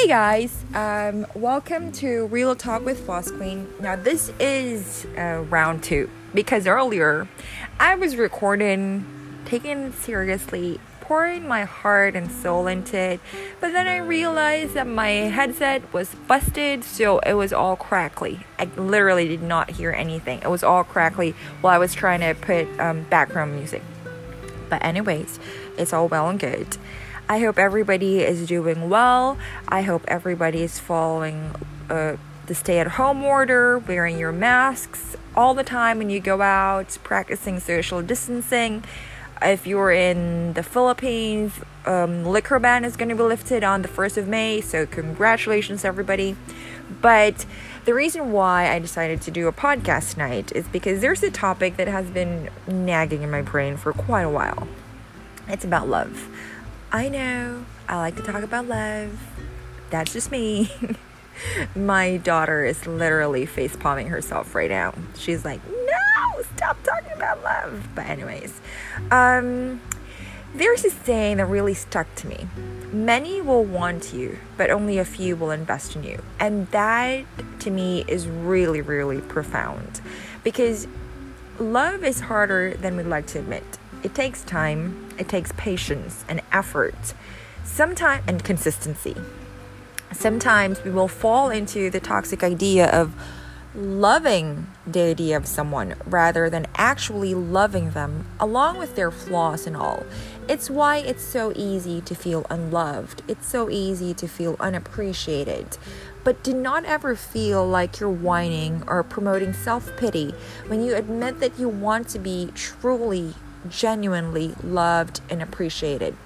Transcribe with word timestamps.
Hey 0.00 0.08
guys, 0.08 0.64
um, 0.74 1.26
welcome 1.34 1.92
to 1.92 2.24
Real 2.28 2.56
Talk 2.56 2.86
with 2.86 3.06
Boss 3.06 3.30
Queen. 3.30 3.68
Now, 3.80 3.96
this 3.96 4.32
is 4.40 5.04
uh, 5.18 5.44
round 5.50 5.82
two 5.82 6.08
because 6.32 6.66
earlier 6.66 7.28
I 7.78 7.96
was 7.96 8.16
recording, 8.16 9.04
taking 9.44 9.78
it 9.78 9.92
seriously, 9.92 10.80
pouring 11.02 11.46
my 11.46 11.64
heart 11.64 12.16
and 12.16 12.32
soul 12.32 12.66
into 12.66 12.96
it, 12.96 13.20
but 13.60 13.74
then 13.74 13.86
I 13.86 13.98
realized 13.98 14.72
that 14.72 14.86
my 14.86 15.10
headset 15.10 15.92
was 15.92 16.14
busted, 16.26 16.82
so 16.82 17.18
it 17.18 17.34
was 17.34 17.52
all 17.52 17.76
crackly. 17.76 18.46
I 18.58 18.70
literally 18.78 19.28
did 19.28 19.42
not 19.42 19.72
hear 19.72 19.90
anything, 19.90 20.38
it 20.38 20.48
was 20.48 20.62
all 20.62 20.82
crackly 20.82 21.34
while 21.60 21.74
I 21.74 21.78
was 21.78 21.92
trying 21.92 22.20
to 22.20 22.34
put 22.40 22.66
um, 22.80 23.02
background 23.10 23.54
music. 23.54 23.82
But, 24.70 24.82
anyways, 24.82 25.38
it's 25.76 25.92
all 25.92 26.08
well 26.08 26.30
and 26.30 26.40
good. 26.40 26.78
I 27.30 27.38
hope 27.38 27.60
everybody 27.60 28.22
is 28.22 28.48
doing 28.48 28.90
well. 28.90 29.38
I 29.68 29.82
hope 29.82 30.02
everybody 30.08 30.62
is 30.62 30.80
following 30.80 31.52
uh, 31.88 32.16
the 32.46 32.56
stay 32.56 32.80
at 32.80 32.88
home 32.88 33.22
order, 33.22 33.78
wearing 33.78 34.18
your 34.18 34.32
masks 34.32 35.14
all 35.36 35.54
the 35.54 35.62
time 35.62 35.98
when 35.98 36.10
you 36.10 36.18
go 36.18 36.42
out, 36.42 36.98
practicing 37.04 37.60
social 37.60 38.02
distancing. 38.02 38.82
If 39.40 39.64
you're 39.64 39.92
in 39.92 40.54
the 40.54 40.64
Philippines, 40.64 41.52
um, 41.86 42.24
liquor 42.24 42.58
ban 42.58 42.84
is 42.84 42.96
going 42.96 43.10
to 43.10 43.14
be 43.14 43.22
lifted 43.22 43.62
on 43.62 43.82
the 43.82 43.88
1st 43.88 44.16
of 44.16 44.26
May, 44.26 44.60
so 44.60 44.84
congratulations, 44.84 45.84
everybody. 45.84 46.34
But 47.00 47.46
the 47.84 47.94
reason 47.94 48.32
why 48.32 48.68
I 48.72 48.80
decided 48.80 49.22
to 49.22 49.30
do 49.30 49.46
a 49.46 49.52
podcast 49.52 50.14
tonight 50.14 50.50
is 50.56 50.66
because 50.66 51.00
there's 51.00 51.22
a 51.22 51.30
topic 51.30 51.76
that 51.76 51.86
has 51.86 52.10
been 52.10 52.50
nagging 52.66 53.22
in 53.22 53.30
my 53.30 53.42
brain 53.42 53.76
for 53.76 53.92
quite 53.92 54.22
a 54.22 54.28
while. 54.28 54.66
It's 55.46 55.64
about 55.64 55.88
love. 55.88 56.28
I 56.92 57.08
know, 57.08 57.64
I 57.88 57.98
like 57.98 58.16
to 58.16 58.22
talk 58.22 58.42
about 58.42 58.66
love. 58.66 59.16
That's 59.90 60.12
just 60.12 60.32
me. 60.32 60.72
My 61.76 62.16
daughter 62.16 62.64
is 62.64 62.84
literally 62.84 63.46
face 63.46 63.76
palming 63.76 64.08
herself 64.08 64.56
right 64.56 64.70
now. 64.70 64.94
She's 65.14 65.44
like, 65.44 65.60
no, 65.68 66.42
stop 66.56 66.82
talking 66.82 67.12
about 67.12 67.44
love. 67.44 67.88
But, 67.94 68.06
anyways, 68.06 68.60
um, 69.12 69.80
there's 70.52 70.84
a 70.84 70.90
saying 70.90 71.36
that 71.36 71.46
really 71.46 71.74
stuck 71.74 72.12
to 72.16 72.26
me. 72.26 72.48
Many 72.92 73.40
will 73.40 73.64
want 73.64 74.12
you, 74.12 74.38
but 74.56 74.68
only 74.68 74.98
a 74.98 75.04
few 75.04 75.36
will 75.36 75.52
invest 75.52 75.94
in 75.94 76.02
you. 76.02 76.20
And 76.40 76.66
that 76.72 77.24
to 77.60 77.70
me 77.70 78.04
is 78.08 78.26
really, 78.26 78.80
really 78.80 79.20
profound 79.20 80.00
because 80.42 80.88
love 81.60 82.02
is 82.02 82.18
harder 82.18 82.74
than 82.74 82.96
we'd 82.96 83.06
like 83.06 83.28
to 83.28 83.38
admit. 83.38 83.78
It 84.02 84.14
takes 84.14 84.42
time, 84.42 85.08
it 85.18 85.28
takes 85.28 85.52
patience 85.58 86.24
and 86.28 86.40
effort, 86.52 87.14
sometimes 87.64 88.24
and 88.26 88.42
consistency. 88.42 89.14
Sometimes 90.12 90.82
we 90.82 90.90
will 90.90 91.08
fall 91.08 91.50
into 91.50 91.90
the 91.90 92.00
toxic 92.00 92.42
idea 92.42 92.90
of 92.90 93.14
loving 93.74 94.66
the 94.86 95.00
idea 95.00 95.36
of 95.36 95.46
someone 95.46 95.94
rather 96.06 96.50
than 96.50 96.66
actually 96.74 97.34
loving 97.34 97.90
them 97.90 98.26
along 98.40 98.78
with 98.78 98.96
their 98.96 99.10
flaws 99.10 99.66
and 99.66 99.76
all. 99.76 100.04
It's 100.48 100.68
why 100.68 100.96
it's 100.96 101.22
so 101.22 101.52
easy 101.54 102.00
to 102.00 102.14
feel 102.14 102.46
unloved. 102.50 103.22
It's 103.28 103.46
so 103.46 103.70
easy 103.70 104.14
to 104.14 104.26
feel 104.26 104.56
unappreciated. 104.58 105.78
But 106.24 106.42
do 106.42 106.52
not 106.52 106.84
ever 106.84 107.14
feel 107.14 107.66
like 107.66 108.00
you're 108.00 108.10
whining 108.10 108.82
or 108.86 109.02
promoting 109.02 109.52
self 109.52 109.96
pity 109.96 110.34
when 110.66 110.82
you 110.82 110.94
admit 110.96 111.38
that 111.40 111.58
you 111.58 111.68
want 111.68 112.08
to 112.08 112.18
be 112.18 112.50
truly 112.54 113.34
genuinely 113.68 114.54
loved 114.62 115.20
and 115.28 115.42
appreciated. 115.42 116.16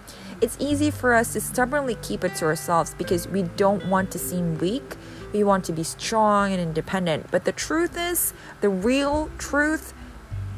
It's 0.41 0.57
easy 0.61 0.91
for 0.91 1.15
us 1.15 1.33
to 1.33 1.41
stubbornly 1.41 1.97
keep 2.03 2.25
it 2.25 2.35
to 2.37 2.45
ourselves 2.45 2.95
because 2.97 3.29
we 3.29 3.43
don't 3.43 3.87
want 3.87 4.11
to 4.13 4.19
seem 4.19 4.59
weak. 4.59 4.97
We 5.33 5.43
want 5.43 5.65
to 5.65 5.73
be 5.73 5.83
strong 5.83 6.53
and 6.53 6.61
independent. 6.61 7.31
But 7.31 7.45
the 7.45 7.53
truth 7.53 7.97
is, 7.99 8.33
the 8.61 8.69
real 8.69 9.31
truth, 9.39 9.95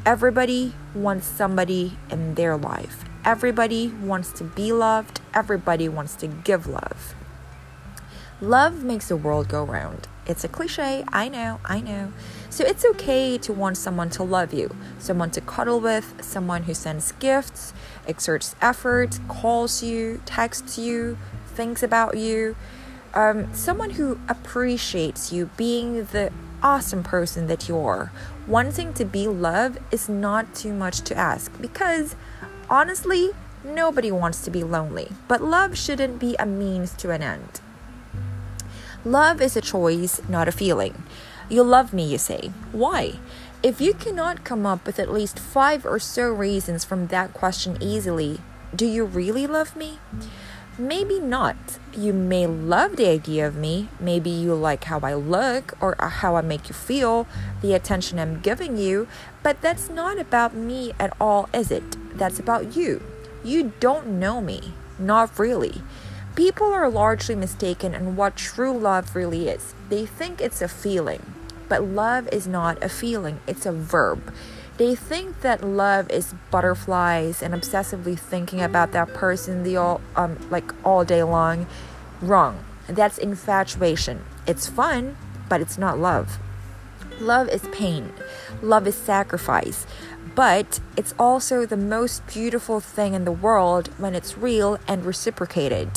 everybody 0.05 0.73
wants 0.93 1.27
somebody 1.27 1.97
in 2.09 2.35
their 2.35 2.57
life. 2.57 3.03
Everybody 3.23 3.87
wants 3.89 4.31
to 4.33 4.43
be 4.43 4.71
loved. 4.71 5.21
Everybody 5.33 5.89
wants 5.89 6.15
to 6.17 6.27
give 6.27 6.67
love. 6.67 7.15
Love 8.39 8.83
makes 8.83 9.07
the 9.07 9.17
world 9.17 9.47
go 9.47 9.63
round. 9.63 10.07
It's 10.27 10.43
a 10.43 10.47
cliche, 10.47 11.03
I 11.09 11.27
know, 11.29 11.59
I 11.65 11.81
know. 11.81 12.13
So 12.57 12.65
it's 12.65 12.83
okay 12.83 13.37
to 13.37 13.53
want 13.53 13.77
someone 13.77 14.09
to 14.09 14.23
love 14.23 14.51
you, 14.51 14.75
someone 14.97 15.29
to 15.29 15.41
cuddle 15.41 15.79
with, 15.79 16.15
someone 16.23 16.63
who 16.63 16.73
sends 16.73 17.11
gifts, 17.11 17.71
exerts 18.07 18.55
effort, 18.59 19.19
calls 19.27 19.83
you, 19.83 20.23
texts 20.25 20.75
you, 20.75 21.19
thinks 21.49 21.83
about 21.83 22.17
you, 22.17 22.55
um, 23.13 23.53
someone 23.53 23.91
who 23.91 24.19
appreciates 24.27 25.31
you 25.31 25.51
being 25.55 26.05
the 26.05 26.33
awesome 26.63 27.03
person 27.03 27.45
that 27.45 27.69
you 27.69 27.77
are. 27.77 28.11
Wanting 28.47 28.91
to 28.95 29.05
be 29.05 29.27
loved 29.27 29.77
is 29.91 30.09
not 30.09 30.55
too 30.55 30.73
much 30.73 31.01
to 31.01 31.15
ask 31.15 31.51
because 31.61 32.15
honestly, 32.71 33.33
nobody 33.63 34.11
wants 34.11 34.43
to 34.45 34.49
be 34.49 34.63
lonely, 34.63 35.11
but 35.27 35.43
love 35.43 35.77
shouldn't 35.77 36.17
be 36.17 36.35
a 36.39 36.47
means 36.47 36.93
to 36.93 37.11
an 37.11 37.21
end. 37.21 37.61
Love 39.05 39.43
is 39.43 39.55
a 39.55 39.61
choice, 39.61 40.19
not 40.27 40.47
a 40.47 40.51
feeling. 40.51 41.03
You 41.49 41.63
love 41.63 41.93
me, 41.93 42.03
you 42.03 42.17
say. 42.17 42.51
Why? 42.71 43.19
If 43.63 43.81
you 43.81 43.93
cannot 43.93 44.43
come 44.43 44.65
up 44.65 44.85
with 44.85 44.99
at 44.99 45.11
least 45.11 45.39
five 45.39 45.85
or 45.85 45.99
so 45.99 46.29
reasons 46.29 46.83
from 46.83 47.07
that 47.07 47.33
question 47.33 47.77
easily, 47.79 48.39
do 48.75 48.85
you 48.85 49.05
really 49.05 49.47
love 49.47 49.75
me? 49.75 49.99
Maybe 50.77 51.19
not. 51.19 51.55
You 51.93 52.13
may 52.13 52.45
love 52.45 52.97
the 52.97 53.07
idea 53.07 53.47
of 53.47 53.55
me. 53.55 53.89
Maybe 53.99 54.29
you 54.29 54.53
like 54.53 54.83
how 54.83 54.99
I 54.99 55.15
look 55.15 55.73
or 55.81 55.95
uh, 55.99 56.09
how 56.09 56.35
I 56.35 56.41
make 56.41 56.69
you 56.69 56.75
feel, 56.75 57.25
the 57.61 57.73
attention 57.73 58.19
I'm 58.19 58.41
giving 58.41 58.77
you, 58.77 59.07
but 59.41 59.61
that's 59.61 59.89
not 59.89 60.19
about 60.19 60.53
me 60.53 60.93
at 60.99 61.15
all, 61.19 61.49
is 61.51 61.71
it? 61.71 61.97
That's 62.15 62.39
about 62.39 62.75
you. 62.75 63.01
You 63.43 63.73
don't 63.79 64.19
know 64.19 64.39
me. 64.39 64.73
Not 64.99 65.39
really. 65.39 65.81
People 66.35 66.67
are 66.67 66.89
largely 66.89 67.33
mistaken 67.33 67.95
in 67.95 68.15
what 68.15 68.35
true 68.35 68.77
love 68.77 69.15
really 69.15 69.49
is. 69.49 69.73
They 69.89 70.05
think 70.05 70.39
it's 70.39 70.61
a 70.61 70.67
feeling, 70.67 71.33
but 71.69 71.83
love 71.83 72.27
is 72.31 72.47
not 72.47 72.81
a 72.83 72.89
feeling, 72.89 73.39
it's 73.47 73.65
a 73.65 73.71
verb. 73.71 74.33
They 74.77 74.93
think 74.93 75.41
that 75.41 75.63
love 75.63 76.09
is 76.11 76.35
butterflies 76.51 77.41
and 77.41 77.53
obsessively 77.53 78.17
thinking 78.17 78.61
about 78.61 78.91
that 78.91 79.13
person 79.13 79.63
the 79.63 79.75
all 79.77 80.01
um 80.15 80.37
like 80.51 80.71
all 80.85 81.03
day 81.03 81.23
long. 81.23 81.65
Wrong. 82.21 82.63
That's 82.87 83.17
infatuation. 83.17 84.23
It's 84.45 84.67
fun, 84.67 85.17
but 85.49 85.61
it's 85.61 85.77
not 85.77 85.97
love. 85.97 86.37
Love 87.19 87.49
is 87.49 87.63
pain. 87.71 88.13
Love 88.61 88.85
is 88.85 88.95
sacrifice 88.95 89.87
but 90.37 90.79
it's 90.95 91.15
also 91.17 91.65
the 91.65 91.75
most 91.75 92.27
beautiful 92.27 92.79
thing 92.79 93.15
in 93.15 93.25
the 93.25 93.31
world 93.31 93.87
when 93.97 94.13
it's 94.13 94.37
real 94.37 94.77
and 94.87 95.03
reciprocated. 95.03 95.89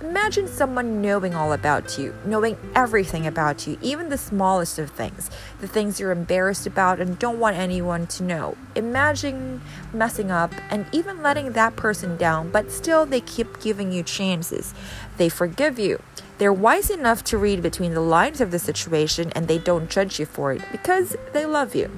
Imagine 0.00 0.46
someone 0.46 1.02
knowing 1.02 1.34
all 1.34 1.52
about 1.52 1.98
you, 1.98 2.14
knowing 2.24 2.56
everything 2.76 3.26
about 3.26 3.66
you, 3.66 3.76
even 3.82 4.08
the 4.08 4.16
smallest 4.16 4.78
of 4.78 4.88
things, 4.88 5.28
the 5.60 5.66
things 5.66 5.98
you're 5.98 6.12
embarrassed 6.12 6.64
about 6.64 7.00
and 7.00 7.18
don't 7.18 7.40
want 7.40 7.56
anyone 7.56 8.06
to 8.06 8.22
know. 8.22 8.56
Imagine 8.76 9.60
messing 9.92 10.30
up 10.30 10.54
and 10.70 10.86
even 10.92 11.20
letting 11.20 11.54
that 11.54 11.74
person 11.74 12.16
down, 12.16 12.50
but 12.50 12.70
still 12.70 13.04
they 13.04 13.20
keep 13.20 13.60
giving 13.60 13.90
you 13.90 14.04
chances. 14.04 14.74
They 15.16 15.28
forgive 15.28 15.76
you. 15.76 16.00
They're 16.38 16.52
wise 16.52 16.88
enough 16.88 17.24
to 17.24 17.36
read 17.36 17.62
between 17.62 17.94
the 17.94 18.00
lines 18.00 18.40
of 18.40 18.52
the 18.52 18.60
situation 18.60 19.32
and 19.32 19.48
they 19.48 19.58
don't 19.58 19.90
judge 19.90 20.20
you 20.20 20.26
for 20.26 20.52
it 20.52 20.62
because 20.70 21.16
they 21.32 21.44
love 21.44 21.74
you. 21.74 21.90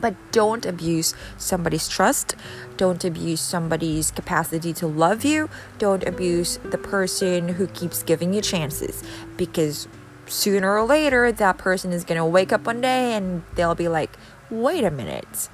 But 0.00 0.14
don't 0.32 0.64
abuse 0.64 1.14
somebody's 1.36 1.88
trust. 1.88 2.34
Don't 2.76 3.04
abuse 3.04 3.40
somebody's 3.40 4.10
capacity 4.10 4.72
to 4.74 4.86
love 4.86 5.24
you. 5.24 5.48
Don't 5.78 6.04
abuse 6.04 6.58
the 6.64 6.78
person 6.78 7.48
who 7.48 7.66
keeps 7.68 8.02
giving 8.02 8.32
you 8.32 8.40
chances 8.40 9.02
because 9.36 9.88
sooner 10.26 10.76
or 10.76 10.84
later 10.84 11.32
that 11.32 11.58
person 11.58 11.92
is 11.92 12.04
going 12.04 12.18
to 12.18 12.24
wake 12.24 12.52
up 12.52 12.66
one 12.66 12.80
day 12.80 13.14
and 13.14 13.42
they'll 13.54 13.74
be 13.74 13.88
like, 13.88 14.16
wait 14.50 14.84
a 14.84 14.90
minute, 14.90 15.48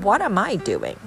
what 0.00 0.20
am 0.20 0.38
I 0.38 0.56
doing? 0.56 0.98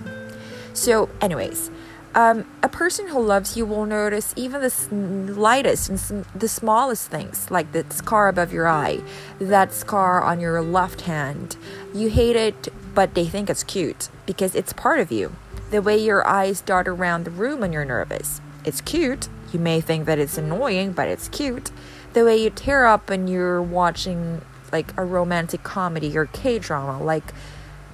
So, 0.74 1.10
anyways, 1.22 1.72
um, 2.16 2.46
a 2.64 2.70
person 2.70 3.08
who 3.08 3.20
loves 3.20 3.56
you 3.56 3.66
will 3.66 3.86
notice 3.86 4.34
even 4.36 4.62
the 4.62 4.70
slightest 4.70 5.90
and 5.90 6.26
the 6.34 6.48
smallest 6.48 7.10
things, 7.12 7.52
like 7.52 7.72
the 7.72 7.86
scar 7.90 8.28
above 8.28 8.52
your 8.52 8.68
eye, 8.68 9.02
that 9.40 9.74
scar 9.74 10.24
on 10.24 10.40
your 10.40 10.62
left 10.62 11.02
hand. 11.02 11.56
You 11.94 12.10
hate 12.10 12.36
it, 12.36 12.68
but 12.94 13.16
they 13.16 13.26
think 13.26 13.50
it's 13.50 13.64
cute 13.64 14.10
because 14.26 14.56
it's 14.56 14.74
part 14.74 15.00
of 15.00 15.12
you. 15.12 15.36
The 15.72 15.82
way 15.82 15.98
your 15.98 16.26
eyes 16.28 16.62
dart 16.62 16.88
around 16.88 17.26
the 17.26 17.32
room 17.32 17.62
when 17.62 17.74
you're 17.74 17.86
nervous. 17.86 18.42
It's 18.64 18.82
cute. 18.82 19.28
You 19.52 19.60
may 19.60 19.82
think 19.82 20.06
that 20.06 20.20
it's 20.20 20.38
annoying, 20.38 20.92
but 20.92 21.08
it's 21.08 21.28
cute. 21.28 21.72
The 22.14 22.26
way 22.26 22.38
you 22.44 22.50
tear 22.50 22.86
up 22.86 23.10
when 23.10 23.28
you're 23.28 23.62
watching 23.62 24.42
like 24.72 24.94
a 24.98 25.04
romantic 25.04 25.64
comedy 25.64 26.16
or 26.18 26.26
K 26.26 26.60
drama, 26.60 27.04
like 27.04 27.34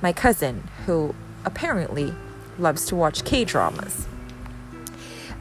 my 0.01 0.12
cousin, 0.12 0.63
who 0.86 1.15
apparently 1.45 2.13
loves 2.59 2.86
to 2.86 2.95
watch 2.95 3.24
K 3.24 3.45
dramas. 3.45 4.07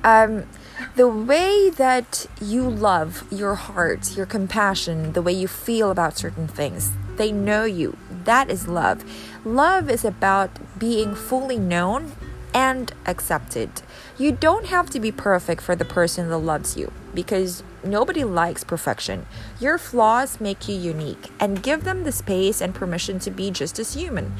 Um, 0.05 0.45
The 0.97 1.09
way 1.09 1.71
that 1.71 2.27
you 2.41 2.69
love 2.69 3.25
your 3.33 3.55
heart, 3.55 4.17
your 4.17 4.27
compassion, 4.27 5.13
the 5.13 5.23
way 5.23 5.33
you 5.33 5.49
feel 5.49 5.91
about 5.91 6.19
certain 6.19 6.47
things, 6.47 6.93
they 7.17 7.33
know 7.33 7.65
you. 7.65 7.97
That 8.25 8.51
is 8.51 8.69
love. 8.69 9.05
Love 9.45 9.91
is 9.91 10.05
about 10.05 10.51
being 10.79 11.15
fully 11.15 11.59
known 11.59 12.13
and 12.55 12.93
accepted. 13.05 13.83
You 14.17 14.33
don't 14.33 14.67
have 14.67 14.89
to 14.91 15.01
be 15.01 15.11
perfect 15.11 15.61
for 15.61 15.75
the 15.75 15.85
person 15.85 16.29
that 16.29 16.39
loves 16.39 16.77
you 16.77 16.93
because 17.13 17.63
nobody 17.83 18.23
likes 18.23 18.63
perfection. 18.63 19.27
Your 19.61 19.77
flaws 19.77 20.41
make 20.41 20.69
you 20.69 20.77
unique 20.77 21.31
and 21.41 21.63
give 21.63 21.85
them 21.85 22.05
the 22.05 22.13
space 22.13 22.61
and 22.61 22.75
permission 22.75 23.19
to 23.21 23.31
be 23.31 23.51
just 23.51 23.79
as 23.79 23.95
human. 23.95 24.35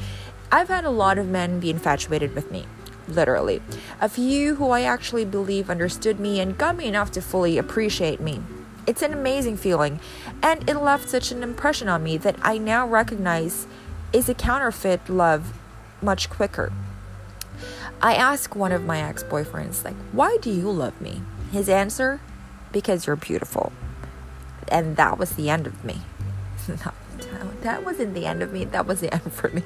I've 0.51 0.69
had 0.69 0.85
a 0.85 0.89
lot 0.89 1.17
of 1.17 1.27
men 1.27 1.59
be 1.59 1.69
infatuated 1.69 2.33
with 2.33 2.51
me. 2.51 2.65
Literally. 3.07 3.61
A 4.01 4.09
few 4.09 4.55
who 4.55 4.69
I 4.69 4.81
actually 4.81 5.25
believe 5.25 5.69
understood 5.69 6.19
me 6.19 6.39
and 6.39 6.57
got 6.57 6.75
me 6.75 6.87
enough 6.87 7.11
to 7.11 7.21
fully 7.21 7.57
appreciate 7.57 8.19
me. 8.19 8.41
It's 8.87 9.01
an 9.01 9.13
amazing 9.13 9.57
feeling, 9.57 9.99
and 10.43 10.69
it 10.69 10.77
left 10.77 11.09
such 11.09 11.31
an 11.31 11.41
impression 11.41 11.89
on 11.89 12.03
me 12.03 12.17
that 12.17 12.35
I 12.41 12.57
now 12.57 12.87
recognize 12.87 13.67
is 14.13 14.29
a 14.29 14.33
counterfeit 14.33 15.09
love 15.09 15.53
much 16.01 16.29
quicker. 16.29 16.71
I 18.01 18.13
asked 18.13 18.55
one 18.55 18.71
of 18.71 18.85
my 18.85 19.01
ex 19.01 19.23
boyfriends, 19.23 19.83
like, 19.83 19.95
why 20.11 20.37
do 20.41 20.51
you 20.51 20.69
love 20.69 20.99
me? 21.01 21.21
His 21.51 21.69
answer, 21.69 22.19
because 22.71 23.07
you're 23.07 23.15
beautiful. 23.15 23.71
And 24.67 24.97
that 24.97 25.17
was 25.17 25.31
the 25.31 25.49
end 25.49 25.65
of 25.65 25.83
me. 25.83 26.01
that 27.61 27.83
wasn't 27.83 28.13
the 28.13 28.25
end 28.25 28.43
of 28.43 28.51
me, 28.51 28.65
that 28.65 28.85
was 28.85 29.01
the 29.01 29.13
end 29.13 29.31
for 29.33 29.49
me. 29.49 29.63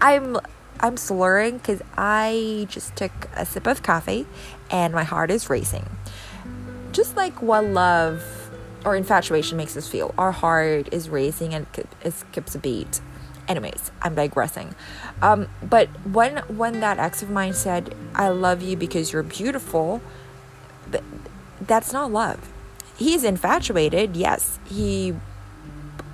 I'm 0.00 0.36
I'm 0.82 0.96
slurring 0.96 1.58
because 1.58 1.82
I 1.96 2.66
just 2.70 2.96
took 2.96 3.12
a 3.36 3.44
sip 3.44 3.66
of 3.66 3.82
coffee 3.82 4.26
and 4.70 4.94
my 4.94 5.04
heart 5.04 5.30
is 5.30 5.50
racing. 5.50 5.86
Just 6.92 7.16
like 7.16 7.42
what 7.42 7.64
love 7.64 8.39
or 8.84 8.96
infatuation 8.96 9.56
makes 9.56 9.76
us 9.76 9.88
feel, 9.88 10.14
our 10.16 10.32
heart 10.32 10.88
is 10.92 11.08
racing 11.08 11.54
and 11.54 11.66
it 12.02 12.12
skips 12.12 12.54
a 12.54 12.58
beat. 12.58 13.00
Anyways, 13.48 13.90
I'm 14.00 14.14
digressing. 14.14 14.74
Um, 15.22 15.48
but 15.62 15.88
when 16.06 16.38
when 16.48 16.80
that 16.80 16.98
ex 16.98 17.22
of 17.22 17.30
mine 17.30 17.52
said, 17.52 17.94
"I 18.14 18.28
love 18.28 18.62
you 18.62 18.76
because 18.76 19.12
you're 19.12 19.24
beautiful," 19.24 20.00
that's 21.60 21.92
not 21.92 22.12
love. 22.12 22.48
He's 22.96 23.24
infatuated, 23.24 24.16
yes. 24.16 24.58
He 24.64 25.14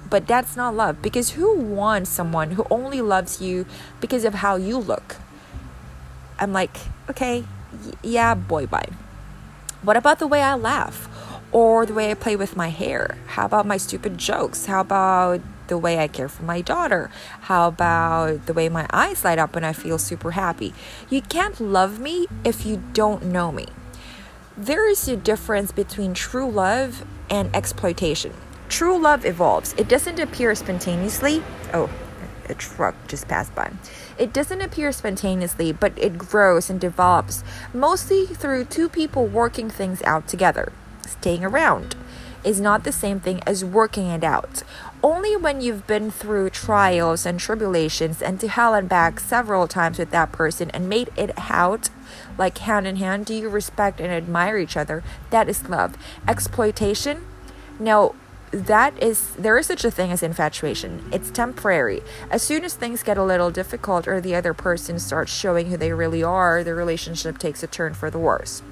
but 0.08 0.26
that's 0.26 0.56
not 0.56 0.74
love 0.74 1.02
because 1.02 1.30
who 1.30 1.54
wants 1.58 2.10
someone 2.10 2.52
who 2.52 2.64
only 2.70 3.00
loves 3.00 3.40
you 3.40 3.66
because 4.00 4.24
of 4.24 4.34
how 4.34 4.56
you 4.56 4.78
look? 4.78 5.16
I'm 6.38 6.52
like, 6.52 6.76
okay, 7.10 7.44
yeah, 8.02 8.34
boy, 8.34 8.66
bye. 8.66 8.88
What 9.82 9.96
about 9.96 10.18
the 10.18 10.26
way 10.26 10.42
I 10.42 10.54
laugh? 10.54 11.08
Or 11.56 11.86
the 11.86 11.94
way 11.94 12.10
I 12.10 12.14
play 12.14 12.36
with 12.36 12.54
my 12.54 12.68
hair? 12.68 13.16
How 13.28 13.46
about 13.46 13.64
my 13.64 13.78
stupid 13.78 14.18
jokes? 14.18 14.66
How 14.66 14.82
about 14.82 15.40
the 15.68 15.78
way 15.78 15.98
I 15.98 16.06
care 16.06 16.28
for 16.28 16.42
my 16.42 16.60
daughter? 16.60 17.10
How 17.48 17.68
about 17.68 18.44
the 18.44 18.52
way 18.52 18.68
my 18.68 18.86
eyes 18.92 19.24
light 19.24 19.38
up 19.38 19.54
when 19.54 19.64
I 19.64 19.72
feel 19.72 19.96
super 19.96 20.32
happy? 20.32 20.74
You 21.08 21.22
can't 21.22 21.58
love 21.58 21.98
me 21.98 22.26
if 22.44 22.66
you 22.66 22.82
don't 22.92 23.24
know 23.24 23.50
me. 23.50 23.68
There 24.54 24.86
is 24.86 25.08
a 25.08 25.16
difference 25.16 25.72
between 25.72 26.12
true 26.12 26.50
love 26.50 27.06
and 27.30 27.48
exploitation. 27.56 28.34
True 28.68 28.98
love 29.00 29.24
evolves. 29.24 29.74
It 29.78 29.88
doesn't 29.88 30.20
appear 30.20 30.54
spontaneously. 30.54 31.42
Oh, 31.72 31.88
a 32.50 32.54
truck 32.54 32.96
just 33.08 33.28
passed 33.28 33.54
by. 33.54 33.72
It 34.18 34.34
doesn't 34.34 34.60
appear 34.60 34.92
spontaneously, 34.92 35.72
but 35.72 35.94
it 35.96 36.18
grows 36.18 36.68
and 36.68 36.78
develops 36.78 37.42
mostly 37.72 38.26
through 38.26 38.66
two 38.66 38.90
people 38.90 39.26
working 39.26 39.70
things 39.70 40.02
out 40.02 40.28
together. 40.28 40.70
Staying 41.06 41.44
around 41.44 41.96
is 42.44 42.60
not 42.60 42.84
the 42.84 42.92
same 42.92 43.18
thing 43.18 43.40
as 43.46 43.64
working 43.64 44.06
it 44.06 44.22
out. 44.22 44.62
Only 45.02 45.36
when 45.36 45.60
you've 45.60 45.86
been 45.86 46.10
through 46.10 46.50
trials 46.50 47.26
and 47.26 47.40
tribulations 47.40 48.22
and 48.22 48.38
to 48.40 48.48
hell 48.48 48.74
and 48.74 48.88
back 48.88 49.18
several 49.18 49.66
times 49.66 49.98
with 49.98 50.10
that 50.10 50.32
person 50.32 50.70
and 50.70 50.88
made 50.88 51.10
it 51.16 51.32
out 51.36 51.90
like 52.38 52.58
hand 52.58 52.86
in 52.86 52.96
hand 52.96 53.26
do 53.26 53.34
you 53.34 53.48
respect 53.48 54.00
and 54.00 54.12
admire 54.12 54.58
each 54.58 54.76
other. 54.76 55.02
That 55.30 55.48
is 55.48 55.68
love. 55.68 55.96
Exploitation? 56.28 57.26
No, 57.78 58.14
that 58.52 59.00
is 59.02 59.34
there 59.34 59.58
is 59.58 59.66
such 59.66 59.84
a 59.84 59.90
thing 59.90 60.12
as 60.12 60.22
infatuation 60.22 61.04
it's 61.12 61.30
temporary 61.30 62.00
as 62.30 62.42
soon 62.42 62.64
as 62.64 62.74
things 62.74 63.02
get 63.02 63.18
a 63.18 63.22
little 63.22 63.50
difficult 63.50 64.06
or 64.06 64.20
the 64.20 64.34
other 64.34 64.54
person 64.54 64.98
starts 64.98 65.32
showing 65.32 65.66
who 65.66 65.76
they 65.76 65.92
really 65.92 66.22
are 66.22 66.62
the 66.62 66.72
relationship 66.72 67.38
takes 67.38 67.62
a 67.62 67.66
turn 67.66 67.92
for 67.92 68.08
the 68.08 68.18
worse 68.18 68.62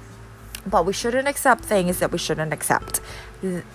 but 0.65 0.85
we 0.85 0.93
shouldn't 0.93 1.27
accept 1.27 1.63
things 1.63 1.99
that 1.99 2.11
we 2.11 2.17
shouldn't 2.17 2.53
accept. 2.53 3.01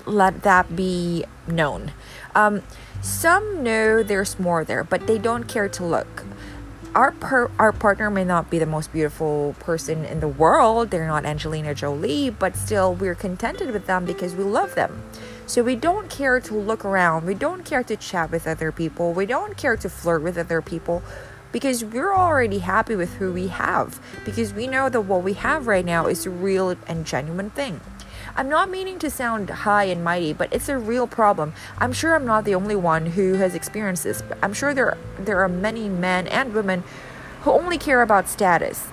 Let 0.06 0.42
that 0.42 0.74
be 0.74 1.24
known. 1.46 1.92
Um, 2.34 2.62
some 3.02 3.62
know 3.62 4.02
there's 4.02 4.38
more 4.38 4.64
there 4.64 4.84
but 4.84 5.06
they 5.06 5.18
don't 5.18 5.44
care 5.44 5.68
to 5.68 5.84
look. 5.84 6.24
Our 6.94 7.12
per- 7.12 7.50
our 7.58 7.72
partner 7.72 8.10
may 8.10 8.24
not 8.24 8.50
be 8.50 8.58
the 8.58 8.66
most 8.66 8.92
beautiful 8.92 9.54
person 9.60 10.04
in 10.04 10.18
the 10.18 10.28
world. 10.28 10.90
They're 10.90 11.06
not 11.06 11.24
angelina 11.24 11.74
jolie 11.74 12.30
but 12.30 12.56
still 12.56 12.94
we're 12.94 13.14
contented 13.14 13.70
with 13.70 13.86
them 13.86 14.04
because 14.04 14.34
we 14.34 14.44
love 14.44 14.74
them. 14.74 15.02
So 15.46 15.64
we 15.64 15.74
don't 15.74 16.08
care 16.08 16.38
to 16.38 16.54
look 16.54 16.84
around, 16.84 17.26
we 17.26 17.34
don't 17.34 17.64
care 17.64 17.82
to 17.82 17.96
chat 17.96 18.30
with 18.30 18.46
other 18.46 18.70
people, 18.70 19.12
we 19.12 19.26
don't 19.26 19.56
care 19.56 19.76
to 19.76 19.88
flirt 19.88 20.22
with 20.22 20.38
other 20.38 20.62
people 20.62 21.02
because 21.52 21.84
we're 21.84 22.14
already 22.14 22.58
happy 22.58 22.96
with 22.96 23.14
who 23.14 23.32
we 23.32 23.48
have 23.48 24.00
because 24.24 24.52
we 24.52 24.66
know 24.66 24.88
that 24.88 25.02
what 25.02 25.22
we 25.22 25.32
have 25.34 25.66
right 25.66 25.84
now 25.84 26.06
is 26.06 26.26
a 26.26 26.30
real 26.30 26.76
and 26.86 27.04
genuine 27.04 27.50
thing. 27.50 27.80
I'm 28.36 28.48
not 28.48 28.70
meaning 28.70 28.98
to 29.00 29.10
sound 29.10 29.50
high 29.50 29.84
and 29.84 30.04
mighty, 30.04 30.32
but 30.32 30.52
it's 30.52 30.68
a 30.68 30.78
real 30.78 31.06
problem. 31.06 31.52
I'm 31.78 31.92
sure 31.92 32.14
I'm 32.14 32.24
not 32.24 32.44
the 32.44 32.54
only 32.54 32.76
one 32.76 33.06
who 33.06 33.34
has 33.34 33.54
experienced 33.54 34.04
this. 34.04 34.22
I'm 34.42 34.52
sure 34.52 34.72
there 34.72 34.96
there 35.18 35.40
are 35.40 35.48
many 35.48 35.88
men 35.88 36.26
and 36.28 36.54
women 36.54 36.84
who 37.42 37.50
only 37.50 37.78
care 37.78 38.02
about 38.02 38.28
status, 38.28 38.88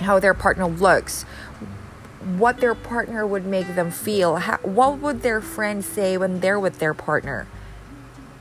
how 0.00 0.18
their 0.18 0.34
partner 0.34 0.66
looks, 0.66 1.22
what 2.36 2.58
their 2.58 2.74
partner 2.74 3.26
would 3.26 3.46
make 3.46 3.74
them 3.76 3.90
feel. 3.90 4.36
How, 4.36 4.58
what 4.58 4.98
would 4.98 5.22
their 5.22 5.40
friends 5.40 5.86
say 5.86 6.16
when 6.16 6.40
they're 6.40 6.60
with 6.60 6.78
their 6.78 6.94
partner? 6.94 7.46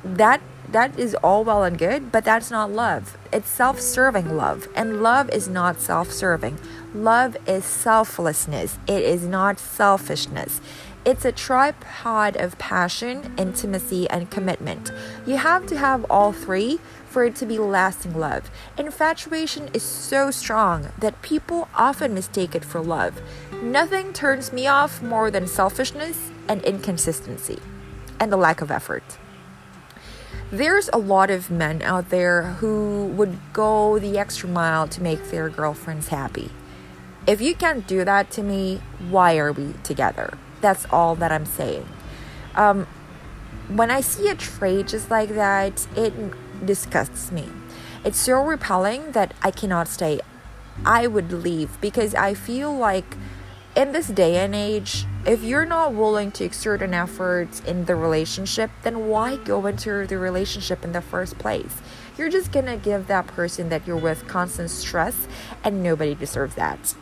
That 0.03 0.41
that 0.71 0.98
is 1.00 1.16
all 1.16 1.44
well 1.44 1.63
and 1.63 1.77
good, 1.77 2.12
but 2.12 2.25
that's 2.25 2.51
not 2.51 2.71
love. 2.71 3.18
It's 3.31 3.50
self-serving 3.50 4.36
love, 4.36 4.68
and 4.75 5.01
love 5.01 5.30
is 5.30 5.48
not 5.48 5.81
self-serving. 5.81 6.60
Love 6.93 7.38
is 7.48 7.65
selflessness. 7.65 8.79
It 8.88 9.03
is 9.03 9.24
not 9.24 9.60
selfishness. 9.60 10.62
It's 11.05 11.25
a 11.25 11.32
tripod 11.32 12.36
of 12.36 12.58
passion, 12.58 13.34
intimacy, 13.38 14.10
and 14.10 14.29
commitment. 14.29 14.91
You 15.25 15.38
have 15.38 15.65
to 15.67 15.77
have 15.77 16.05
all 16.10 16.34
three 16.34 16.79
for 17.08 17.24
it 17.24 17.36
to 17.38 17.46
be 17.46 17.58
lasting 17.58 18.13
love. 18.13 18.51
Infatuation 18.77 19.70
is 19.74 19.82
so 19.82 20.29
strong 20.29 20.89
that 21.00 21.22
people 21.22 21.67
often 21.74 22.13
mistake 22.13 22.53
it 22.53 22.65
for 22.65 22.82
love. 22.82 23.22
Nothing 23.63 24.13
turns 24.13 24.53
me 24.53 24.67
off 24.67 25.01
more 25.01 25.32
than 25.32 25.48
selfishness 25.48 26.32
and 26.48 26.62
inconsistency 26.63 27.60
and 28.20 28.32
the 28.32 28.38
lack 28.38 28.62
of 28.62 28.70
effort. 28.70 29.17
There's 30.51 30.89
a 30.91 30.98
lot 30.98 31.29
of 31.29 31.51
men 31.51 31.84
out 31.84 32.10
there 32.10 32.41
who 32.53 33.06
would 33.15 33.38
go 33.53 34.00
the 34.00 34.18
extra 34.18 34.50
mile 34.50 34.88
to 34.88 35.03
make 35.03 35.29
their 35.29 35.48
girlfriends 35.48 36.08
happy. 36.08 36.50
If 37.27 37.39
you 37.39 37.53
can't 37.53 37.86
do 37.86 38.03
that 38.03 38.32
to 38.32 38.41
me, 38.41 38.82
why 39.10 39.38
are 39.38 39.51
we 39.51 39.74
together? 39.84 40.36
That's 40.60 40.88
all 40.91 41.13
that 41.18 41.32
I'm 41.32 41.46
saying. 41.46 41.88
Um, 42.56 42.88
when 43.68 43.91
I 43.91 44.01
see 44.01 44.27
a 44.27 44.34
trait 44.34 44.88
just 44.88 45.12
like 45.12 45.29
that, 45.29 45.86
it 45.96 46.13
disgusts 46.65 47.32
me. 47.32 47.48
It's 48.03 48.18
so 48.18 48.44
repelling 48.44 49.12
that 49.12 49.36
I 49.44 49.51
cannot 49.51 49.88
stay. 49.88 50.20
I 50.84 51.06
would 51.06 51.32
leave 51.32 51.79
because 51.79 52.15
I 52.15 52.34
feel 52.34 52.75
like 52.75 53.18
in 53.75 53.91
this 53.91 54.08
day 54.08 54.38
and 54.38 54.56
age, 54.56 55.06
if 55.25 55.43
you're 55.43 55.65
not 55.65 55.93
willing 55.93 56.31
to 56.31 56.45
exert 56.45 56.81
an 56.81 56.93
effort 56.93 57.65
in 57.65 57.85
the 57.85 57.95
relationship, 57.95 58.71
then 58.83 59.07
why 59.07 59.35
go 59.38 59.65
into 59.65 60.07
the 60.07 60.17
relationship 60.17 60.83
in 60.83 60.93
the 60.93 61.01
first 61.01 61.38
place? 61.38 61.81
You're 62.17 62.29
just 62.29 62.51
gonna 62.51 62.77
give 62.77 63.07
that 63.07 63.27
person 63.27 63.69
that 63.69 63.85
you're 63.85 63.97
with 63.97 64.27
constant 64.27 64.69
stress, 64.69 65.27
and 65.63 65.83
nobody 65.83 66.15
deserves 66.15 66.55
that. 66.55 66.95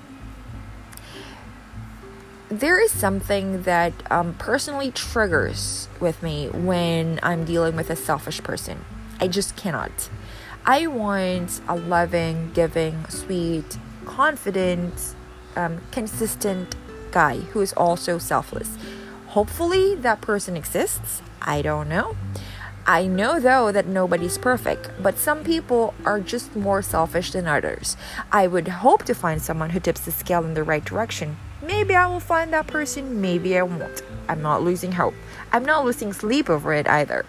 There 2.50 2.80
is 2.80 2.92
something 2.92 3.64
that 3.64 3.94
um, 4.10 4.34
personally 4.36 4.92
triggers 4.92 5.90
with 6.00 6.24
me 6.24 6.48
when 6.48 7.20
I'm 7.22 7.46
dealing 7.46 7.76
with 7.76 7.90
a 7.90 7.96
selfish 7.96 8.42
person. 8.42 8.86
I 9.20 9.28
just 9.28 9.56
cannot. 9.56 10.10
I 10.66 10.88
want 10.88 11.62
a 11.68 11.76
loving, 11.76 12.52
giving, 12.54 13.06
sweet, 13.10 13.78
confident, 14.06 15.16
um, 15.56 15.82
consistent 15.92 16.76
guy 17.12 17.38
who 17.38 17.62
is 17.62 17.74
also 17.74 18.18
selfless. 18.18 18.78
Hopefully, 19.28 19.96
that 19.96 20.22
person 20.22 20.56
exists. 20.56 21.22
I 21.42 21.62
don't 21.62 21.90
know. 21.90 22.16
I 22.86 23.06
know 23.06 23.40
though 23.40 23.72
that 23.72 23.86
nobody's 23.86 24.38
perfect, 24.38 24.90
but 25.02 25.18
some 25.18 25.44
people 25.44 25.94
are 26.06 26.22
just 26.22 26.56
more 26.56 26.82
selfish 26.82 27.32
than 27.32 27.48
others. 27.48 27.98
I 28.32 28.48
would 28.48 28.68
hope 28.68 29.04
to 29.04 29.14
find 29.14 29.42
someone 29.42 29.72
who 29.72 29.80
tips 29.80 30.02
the 30.02 30.12
scale 30.12 30.46
in 30.46 30.54
the 30.54 30.64
right 30.64 30.86
direction, 30.86 31.38
Maybe 31.62 31.96
I 31.96 32.06
will 32.06 32.20
find 32.20 32.54
that 32.54 32.68
person, 32.68 33.20
maybe 33.20 33.58
I 33.58 33.64
won't. 33.64 34.04
I'm 34.30 34.44
not 34.44 34.62
losing 34.62 34.92
hope. 34.92 35.16
I'm 35.52 35.66
not 35.66 35.86
losing 35.86 36.14
sleep 36.14 36.50
over 36.50 36.72
it 36.72 36.88
either. 36.88 37.26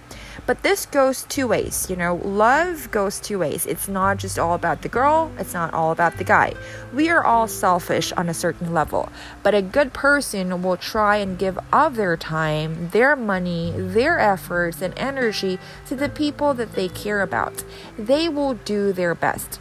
But 0.48 0.62
this 0.62 0.86
goes 0.86 1.24
two 1.24 1.46
ways, 1.46 1.90
you 1.90 1.96
know, 1.96 2.14
love 2.24 2.90
goes 2.90 3.20
two 3.20 3.38
ways. 3.38 3.66
It's 3.66 3.86
not 3.86 4.16
just 4.16 4.38
all 4.38 4.54
about 4.54 4.80
the 4.80 4.88
girl, 4.88 5.30
it's 5.38 5.52
not 5.52 5.74
all 5.74 5.92
about 5.92 6.16
the 6.16 6.24
guy. 6.24 6.54
We 6.90 7.10
are 7.10 7.22
all 7.22 7.46
selfish 7.48 8.12
on 8.12 8.30
a 8.30 8.32
certain 8.32 8.72
level, 8.72 9.12
but 9.42 9.54
a 9.54 9.60
good 9.60 9.92
person 9.92 10.62
will 10.62 10.78
try 10.78 11.16
and 11.16 11.38
give 11.38 11.58
of 11.70 11.96
their 11.96 12.16
time, 12.16 12.88
their 12.94 13.14
money, 13.14 13.74
their 13.76 14.18
efforts, 14.18 14.80
and 14.80 14.94
energy 14.96 15.58
to 15.86 15.94
the 15.94 16.08
people 16.08 16.54
that 16.54 16.72
they 16.72 16.88
care 16.88 17.20
about. 17.20 17.62
They 17.98 18.30
will 18.30 18.54
do 18.54 18.90
their 18.90 19.14
best. 19.14 19.60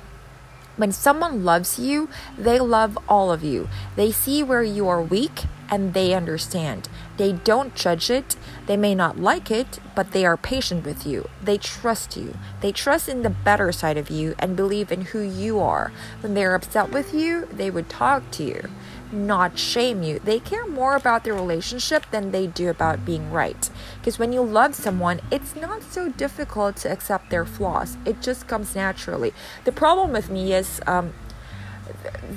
When 0.78 0.94
someone 0.94 1.44
loves 1.44 1.78
you, 1.78 2.08
they 2.38 2.60
love 2.60 2.98
all 3.10 3.30
of 3.30 3.44
you. 3.44 3.68
They 3.98 4.14
see 4.14 4.42
where 4.42 4.64
you 4.64 4.88
are 4.88 5.02
weak 5.02 5.48
and 5.70 5.94
they 5.94 6.14
understand. 6.14 6.90
They 7.18 7.34
don't 7.34 7.76
judge 7.76 8.10
it. 8.10 8.36
They 8.68 8.78
may 8.78 8.94
not 8.96 9.20
like 9.20 9.50
it, 9.50 9.80
but 9.96 10.12
they 10.12 10.26
are 10.26 10.38
patient 10.38 10.86
with 10.86 11.06
you. 11.06 11.30
They 11.42 11.58
trust 11.58 12.16
you. 12.16 12.36
They 12.62 12.72
trust 12.72 13.10
in 13.10 13.24
the 13.24 13.30
better 13.30 13.72
side 13.72 13.98
of 13.98 14.10
you 14.10 14.36
and 14.40 14.56
believe 14.56 14.92
in 14.92 15.02
who 15.02 15.22
you 15.22 15.60
are. 15.60 15.92
When 16.22 16.34
they're 16.34 16.56
upset 16.56 16.92
with 16.92 17.14
you, 17.14 17.48
they 17.52 17.70
would 17.70 17.90
talk 17.90 18.30
to 18.32 18.44
you, 18.44 18.70
not 19.12 19.58
shame 19.58 20.04
you. 20.04 20.20
They 20.20 20.40
care 20.40 20.68
more 20.68 20.96
about 20.96 21.24
their 21.24 21.34
relationship 21.34 22.06
than 22.12 22.32
they 22.32 22.48
do 22.48 22.70
about 22.70 23.06
being 23.06 23.32
right. 23.32 23.70
Because 24.00 24.20
when 24.20 24.34
you 24.34 24.42
love 24.42 24.76
someone, 24.76 25.22
it's 25.32 25.56
not 25.56 25.84
so 25.84 26.10
difficult 26.10 26.76
to 26.78 26.92
accept 26.92 27.30
their 27.30 27.46
flaws, 27.46 27.98
it 28.06 28.22
just 28.22 28.48
comes 28.48 28.76
naturally. 28.76 29.34
The 29.66 29.72
problem 29.72 30.12
with 30.12 30.30
me 30.30 30.54
is, 30.54 30.82
um, 30.86 31.14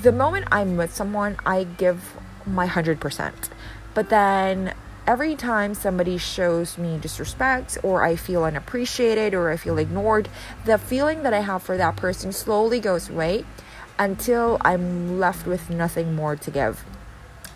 the 0.01 0.11
moment 0.11 0.47
I'm 0.51 0.77
with 0.77 0.93
someone, 0.93 1.37
I 1.45 1.65
give 1.65 2.15
my 2.45 2.67
100%. 2.67 3.33
But 3.93 4.09
then 4.09 4.73
every 5.07 5.35
time 5.35 5.73
somebody 5.73 6.17
shows 6.17 6.77
me 6.77 6.97
disrespect 6.97 7.77
or 7.83 8.03
I 8.03 8.15
feel 8.15 8.43
unappreciated 8.43 9.33
or 9.33 9.51
I 9.51 9.57
feel 9.57 9.73
mm-hmm. 9.73 9.91
ignored, 9.91 10.29
the 10.65 10.77
feeling 10.77 11.23
that 11.23 11.33
I 11.33 11.41
have 11.41 11.63
for 11.63 11.77
that 11.77 11.95
person 11.95 12.31
slowly 12.31 12.79
goes 12.79 13.09
away 13.09 13.45
until 13.97 14.57
I'm 14.61 15.19
left 15.19 15.45
with 15.45 15.69
nothing 15.69 16.15
more 16.15 16.35
to 16.35 16.51
give. 16.51 16.83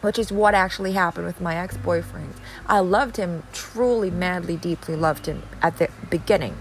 Which 0.02 0.20
is 0.20 0.32
what 0.32 0.54
actually 0.54 0.92
happened 0.92 1.26
with 1.26 1.42
my 1.42 1.56
ex 1.56 1.78
boyfriend. 1.78 2.34
I 2.68 2.80
loved 2.80 3.18
him, 3.18 3.44
truly, 3.54 4.12
madly, 4.12 4.56
deeply 4.56 4.96
loved 4.96 5.26
him 5.26 5.42
at 5.64 5.78
the 5.78 5.90
beginning. 6.12 6.56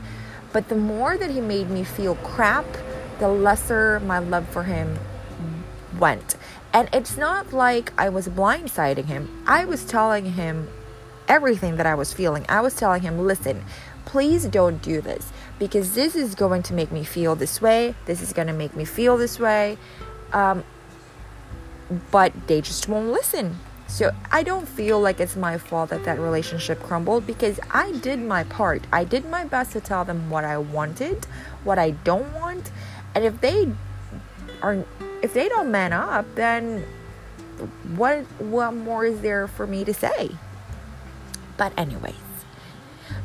But 0.52 0.68
the 0.68 0.76
more 0.76 1.18
that 1.18 1.30
he 1.30 1.40
made 1.40 1.68
me 1.68 1.84
feel 1.84 2.14
crap, 2.14 2.64
the 3.18 3.28
lesser 3.28 4.00
my 4.00 4.18
love 4.18 4.48
for 4.48 4.62
him 4.62 4.98
went. 5.98 6.36
And 6.74 6.88
it's 6.92 7.16
not 7.16 7.52
like 7.52 7.92
I 7.96 8.08
was 8.08 8.26
blindsiding 8.28 9.04
him. 9.04 9.44
I 9.46 9.64
was 9.64 9.84
telling 9.84 10.32
him 10.32 10.68
everything 11.28 11.76
that 11.76 11.86
I 11.86 11.94
was 11.94 12.12
feeling. 12.12 12.44
I 12.48 12.60
was 12.62 12.74
telling 12.74 13.02
him, 13.02 13.24
listen, 13.24 13.64
please 14.04 14.46
don't 14.46 14.82
do 14.82 15.00
this 15.00 15.32
because 15.60 15.94
this 15.94 16.16
is 16.16 16.34
going 16.34 16.64
to 16.64 16.74
make 16.74 16.90
me 16.90 17.04
feel 17.04 17.36
this 17.36 17.62
way. 17.62 17.94
This 18.06 18.20
is 18.20 18.32
going 18.32 18.48
to 18.48 18.52
make 18.52 18.74
me 18.74 18.84
feel 18.84 19.16
this 19.16 19.38
way. 19.38 19.78
Um, 20.32 20.64
but 22.10 22.32
they 22.48 22.60
just 22.60 22.88
won't 22.88 23.08
listen. 23.08 23.56
So 23.86 24.10
I 24.32 24.42
don't 24.42 24.66
feel 24.66 25.00
like 25.00 25.20
it's 25.20 25.36
my 25.36 25.58
fault 25.58 25.90
that 25.90 26.04
that 26.04 26.18
relationship 26.18 26.82
crumbled 26.82 27.24
because 27.24 27.60
I 27.70 27.92
did 27.92 28.18
my 28.18 28.42
part. 28.42 28.82
I 28.92 29.04
did 29.04 29.30
my 29.30 29.44
best 29.44 29.72
to 29.72 29.80
tell 29.80 30.04
them 30.04 30.28
what 30.28 30.42
I 30.44 30.58
wanted, 30.58 31.24
what 31.62 31.78
I 31.78 31.90
don't 31.90 32.32
want. 32.34 32.72
And 33.14 33.24
if 33.24 33.40
they 33.40 33.70
are 34.60 34.84
if 35.24 35.32
they 35.32 35.48
don't 35.48 35.70
man 35.70 35.94
up, 35.94 36.26
then 36.34 36.84
what 37.96 38.24
what 38.38 38.74
more 38.74 39.06
is 39.06 39.22
there 39.22 39.48
for 39.48 39.66
me 39.66 39.82
to 39.82 39.94
say? 39.94 40.32
But 41.56 41.72
anyways, 41.78 42.14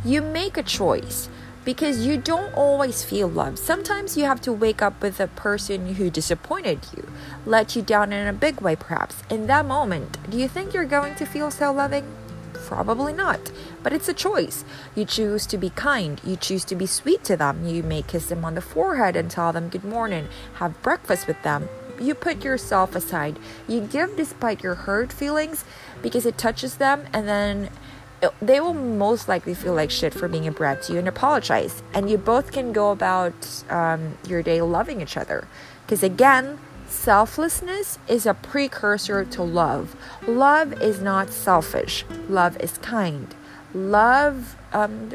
you 0.05 0.21
make 0.21 0.55
a 0.55 0.63
choice 0.63 1.27
because 1.65 2.05
you 2.05 2.15
don't 2.15 2.53
always 2.53 3.03
feel 3.03 3.27
loved. 3.27 3.59
Sometimes 3.59 4.15
you 4.15 4.23
have 4.23 4.39
to 4.41 4.53
wake 4.53 4.81
up 4.81 5.01
with 5.01 5.19
a 5.19 5.27
person 5.27 5.95
who 5.95 6.09
disappointed 6.09 6.79
you, 6.95 7.05
let 7.45 7.75
you 7.75 7.81
down 7.81 8.13
in 8.13 8.27
a 8.27 8.33
big 8.33 8.61
way 8.61 8.77
perhaps. 8.77 9.21
In 9.29 9.47
that 9.47 9.65
moment, 9.65 10.17
do 10.29 10.37
you 10.37 10.47
think 10.47 10.73
you're 10.73 10.85
going 10.85 11.15
to 11.15 11.25
feel 11.25 11.51
so 11.51 11.73
loving? 11.73 12.05
Probably 12.53 13.11
not. 13.11 13.51
But 13.83 13.91
it's 13.91 14.07
a 14.07 14.13
choice. 14.13 14.63
You 14.95 15.03
choose 15.03 15.45
to 15.47 15.57
be 15.57 15.71
kind. 15.71 16.21
You 16.23 16.37
choose 16.37 16.63
to 16.65 16.75
be 16.75 16.85
sweet 16.85 17.23
to 17.25 17.35
them. 17.35 17.65
You 17.65 17.83
may 17.83 18.03
kiss 18.03 18.27
them 18.27 18.45
on 18.45 18.55
the 18.55 18.61
forehead 18.61 19.17
and 19.17 19.29
tell 19.29 19.51
them 19.51 19.69
good 19.69 19.83
morning, 19.83 20.29
have 20.55 20.81
breakfast 20.81 21.27
with 21.27 21.41
them, 21.43 21.67
you 21.99 22.15
put 22.15 22.43
yourself 22.43 22.95
aside. 22.95 23.37
You 23.67 23.81
give 23.81 24.15
despite 24.15 24.63
your 24.63 24.75
hurt 24.75 25.11
feelings 25.11 25.65
because 26.01 26.25
it 26.25 26.37
touches 26.37 26.77
them, 26.77 27.05
and 27.13 27.27
then 27.27 27.69
it, 28.21 28.33
they 28.41 28.59
will 28.59 28.73
most 28.73 29.27
likely 29.27 29.53
feel 29.53 29.73
like 29.73 29.91
shit 29.91 30.13
for 30.13 30.27
being 30.27 30.47
a 30.47 30.51
brat 30.51 30.83
to 30.83 30.93
you 30.93 30.99
and 30.99 31.07
apologize. 31.07 31.83
And 31.93 32.09
you 32.09 32.17
both 32.17 32.51
can 32.51 32.73
go 32.73 32.91
about 32.91 33.63
um, 33.69 34.17
your 34.27 34.43
day 34.43 34.61
loving 34.61 35.01
each 35.01 35.17
other. 35.17 35.47
Because 35.85 36.03
again, 36.03 36.59
selflessness 36.87 37.99
is 38.07 38.25
a 38.25 38.33
precursor 38.33 39.23
to 39.25 39.43
love. 39.43 39.95
Love 40.27 40.81
is 40.81 41.01
not 41.01 41.29
selfish, 41.29 42.05
love 42.27 42.57
is 42.59 42.77
kind. 42.79 43.33
Love, 43.73 44.55
um, 44.73 45.11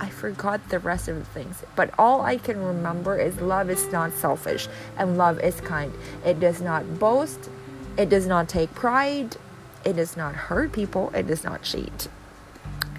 I 0.00 0.08
forgot 0.08 0.70
the 0.70 0.78
rest 0.78 1.08
of 1.08 1.16
the 1.16 1.24
things, 1.26 1.62
but 1.76 1.92
all 1.98 2.22
I 2.22 2.38
can 2.38 2.64
remember 2.64 3.18
is 3.18 3.40
love 3.40 3.68
is 3.68 3.92
not 3.92 4.12
selfish 4.14 4.66
and 4.96 5.18
love 5.18 5.38
is 5.40 5.60
kind. 5.60 5.92
It 6.24 6.40
does 6.40 6.62
not 6.62 6.98
boast, 6.98 7.50
it 7.98 8.08
does 8.08 8.26
not 8.26 8.48
take 8.48 8.74
pride, 8.74 9.36
it 9.84 9.96
does 9.96 10.16
not 10.16 10.34
hurt 10.34 10.72
people, 10.72 11.10
it 11.14 11.26
does 11.26 11.44
not 11.44 11.62
cheat. 11.62 12.08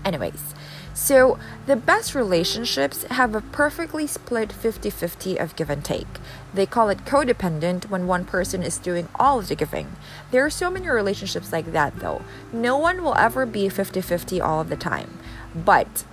Anyways, 0.05 0.53
so 0.93 1.39
the 1.65 1.75
best 1.75 2.13
relationships 2.13 3.03
have 3.03 3.33
a 3.33 3.41
perfectly 3.41 4.05
split 4.05 4.51
50 4.51 4.89
50 4.89 5.37
of 5.37 5.55
give 5.55 5.69
and 5.69 5.83
take. 5.83 6.07
They 6.53 6.65
call 6.65 6.89
it 6.89 7.05
codependent 7.05 7.89
when 7.89 8.07
one 8.07 8.25
person 8.25 8.61
is 8.61 8.77
doing 8.77 9.07
all 9.15 9.39
of 9.39 9.47
the 9.47 9.55
giving. 9.55 9.95
There 10.31 10.45
are 10.45 10.49
so 10.49 10.69
many 10.69 10.89
relationships 10.89 11.51
like 11.51 11.71
that 11.71 11.99
though. 11.99 12.21
No 12.51 12.77
one 12.77 13.03
will 13.03 13.15
ever 13.15 13.45
be 13.45 13.69
50 13.69 14.01
50 14.01 14.41
all 14.41 14.61
of 14.61 14.69
the 14.69 14.75
time. 14.75 15.17
But 15.55 16.03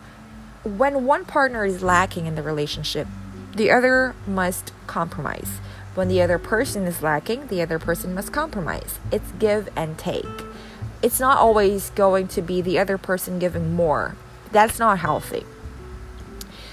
when 0.65 1.05
one 1.05 1.25
partner 1.25 1.65
is 1.65 1.83
lacking 1.83 2.27
in 2.27 2.35
the 2.35 2.43
relationship, 2.43 3.07
the 3.55 3.71
other 3.71 4.15
must 4.27 4.73
compromise. 4.87 5.61
When 5.95 6.09
the 6.09 6.23
other 6.23 6.39
person 6.39 6.85
is 6.85 7.03
lacking, 7.03 7.49
the 7.49 7.63
other 7.63 7.79
person 7.79 8.15
must 8.15 8.33
compromise. 8.33 8.99
It's 9.11 9.33
give 9.39 9.69
and 9.75 9.99
take. 9.99 10.25
It's 11.03 11.21
not 11.21 11.39
always 11.39 11.91
going 11.91 12.29
to 12.29 12.43
be 12.43 12.61
the 12.61 12.79
other 12.79 12.99
person 12.99 13.39
giving 13.39 13.75
more. 13.75 14.17
That's 14.53 14.79
not 14.79 14.99
healthy. 14.99 15.45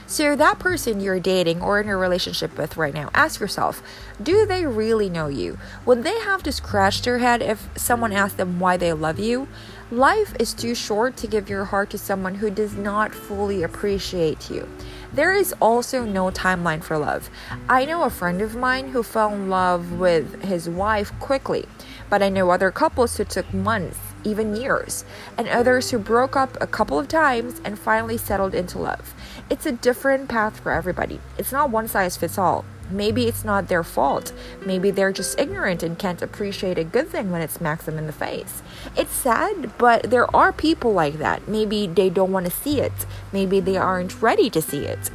So, 0.08 0.36
that 0.36 0.60
person 0.60 1.00
you're 1.00 1.20
dating 1.20 1.64
or 1.64 1.82
in 1.82 1.90
a 1.90 1.98
relationship 1.98 2.58
with 2.60 2.78
right 2.78 2.94
now, 2.94 3.10
ask 3.16 3.40
yourself 3.40 3.82
do 4.22 4.46
they 4.46 4.66
really 4.66 5.10
know 5.10 5.28
you? 5.28 5.58
Would 5.86 6.04
they 6.04 6.20
have 6.20 6.44
to 6.44 6.52
scratch 6.52 7.02
their 7.02 7.18
head 7.18 7.42
if 7.42 7.68
someone 7.76 8.14
asked 8.14 8.38
them 8.38 8.60
why 8.60 8.78
they 8.78 8.94
love 8.94 9.20
you? 9.20 9.48
Life 9.90 10.36
is 10.40 10.54
too 10.54 10.76
short 10.76 11.18
to 11.18 11.28
give 11.28 11.50
your 11.50 11.66
heart 11.66 11.90
to 11.90 11.98
someone 11.98 12.36
who 12.36 12.50
does 12.52 12.76
not 12.76 13.16
fully 13.16 13.64
appreciate 13.64 14.50
you. 14.50 14.68
There 15.12 15.34
is 15.34 15.54
also 15.60 16.06
no 16.06 16.30
timeline 16.30 16.84
for 16.84 16.98
love. 16.98 17.30
I 17.68 17.86
know 17.86 18.04
a 18.04 18.10
friend 18.10 18.42
of 18.42 18.56
mine 18.56 18.90
who 18.90 19.02
fell 19.02 19.34
in 19.34 19.50
love 19.50 19.94
with 19.94 20.44
his 20.44 20.70
wife 20.70 21.12
quickly, 21.20 21.66
but 22.10 22.22
I 22.22 22.30
know 22.30 22.52
other 22.52 22.70
couples 22.70 23.18
who 23.18 23.24
took 23.24 23.52
months 23.54 23.98
even 24.26 24.56
years, 24.56 25.06
and 25.38 25.48
others 25.48 25.92
who 25.92 26.00
broke 26.00 26.36
up 26.36 26.58
a 26.60 26.68
couple 26.68 27.00
of 27.00 27.08
times 27.08 27.62
and 27.64 27.78
finally 27.80 28.18
settled 28.18 28.56
into 28.56 28.80
love. 28.80 29.14
It's 29.50 29.66
a 29.66 29.72
different 29.72 30.30
path 30.30 30.60
for 30.60 30.72
everybody. 30.72 31.20
It's 31.38 31.52
not 31.52 31.70
one 31.70 31.88
size 31.88 32.18
fits 32.18 32.38
all. 32.38 32.66
Maybe 32.90 33.26
it's 33.26 33.44
not 33.44 33.68
their 33.68 33.84
fault. 33.84 34.32
Maybe 34.66 34.92
they're 34.92 35.12
just 35.12 35.40
ignorant 35.40 35.82
and 35.82 35.98
can't 35.98 36.22
appreciate 36.22 36.78
a 36.78 36.84
good 36.84 37.10
thing 37.10 37.32
when 37.32 37.42
it 37.42 37.50
smacks 37.50 37.86
them 37.86 37.98
in 37.98 38.06
the 38.06 38.14
face. 38.14 38.62
It's 38.96 39.14
sad, 39.14 39.78
but 39.78 40.10
there 40.12 40.34
are 40.36 40.52
people 40.52 40.94
like 40.94 41.16
that. 41.16 41.48
Maybe 41.48 41.88
they 41.88 42.10
don't 42.10 42.32
want 42.32 42.46
to 42.46 42.52
see 42.52 42.80
it. 42.80 43.06
Maybe 43.32 43.60
they 43.60 43.78
aren't 43.78 44.22
ready 44.22 44.50
to 44.52 44.62
see 44.62 44.86
it. 44.86 45.10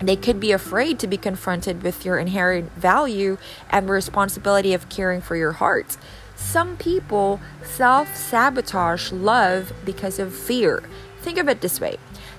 They 0.00 0.16
could 0.16 0.38
be 0.38 0.52
afraid 0.52 0.98
to 1.00 1.06
be 1.06 1.16
confronted 1.16 1.82
with 1.82 2.04
your 2.04 2.18
inherent 2.18 2.72
value 2.72 3.38
and 3.70 3.88
the 3.88 3.92
responsibility 3.92 4.74
of 4.74 4.88
caring 4.88 5.20
for 5.20 5.36
your 5.36 5.52
heart. 5.52 5.96
Some 6.36 6.76
people 6.76 7.40
self 7.62 8.14
sabotage 8.16 9.12
love 9.12 9.72
because 9.84 10.18
of 10.18 10.34
fear. 10.34 10.82
Think 11.22 11.38
of 11.38 11.48
it 11.48 11.60
this 11.60 11.80
way 11.80 11.96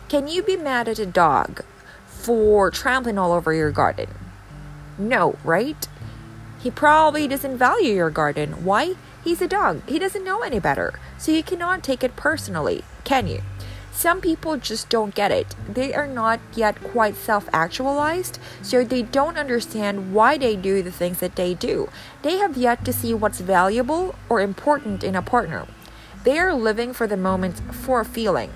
Can 0.07 0.27
you 0.27 0.43
be 0.43 0.55
mad 0.55 0.87
at 0.87 0.99
a 0.99 1.05
dog 1.07 1.63
for 2.05 2.69
trampling 2.69 3.17
all 3.17 3.31
over 3.31 3.51
your 3.51 3.71
garden? 3.71 4.07
No, 4.99 5.35
right? 5.43 5.87
He 6.59 6.69
probably 6.69 7.27
doesn't 7.27 7.57
value 7.57 7.93
your 7.93 8.11
garden. 8.11 8.63
Why? 8.63 8.93
He's 9.23 9.41
a 9.41 9.47
dog. 9.47 9.81
He 9.89 9.97
doesn't 9.97 10.23
know 10.23 10.41
any 10.41 10.59
better. 10.59 10.99
So 11.17 11.31
you 11.31 11.41
cannot 11.41 11.83
take 11.83 12.03
it 12.03 12.15
personally, 12.15 12.83
can 13.03 13.25
you? 13.27 13.41
Some 13.91 14.21
people 14.21 14.57
just 14.57 14.89
don't 14.89 15.15
get 15.15 15.31
it. 15.31 15.55
They 15.67 15.91
are 15.95 16.07
not 16.07 16.39
yet 16.53 16.83
quite 16.83 17.15
self 17.15 17.49
actualized, 17.51 18.37
so 18.61 18.83
they 18.83 19.01
don't 19.01 19.39
understand 19.39 20.13
why 20.13 20.37
they 20.37 20.55
do 20.55 20.83
the 20.83 20.91
things 20.91 21.19
that 21.19 21.35
they 21.35 21.55
do. 21.55 21.89
They 22.21 22.37
have 22.37 22.57
yet 22.57 22.85
to 22.85 22.93
see 22.93 23.15
what's 23.15 23.39
valuable 23.39 24.13
or 24.29 24.39
important 24.39 25.03
in 25.03 25.15
a 25.15 25.23
partner. 25.23 25.65
They 26.25 26.37
are 26.37 26.53
living 26.53 26.93
for 26.93 27.07
the 27.07 27.17
moment 27.17 27.59
for 27.73 28.01
a 28.01 28.05
feeling. 28.05 28.51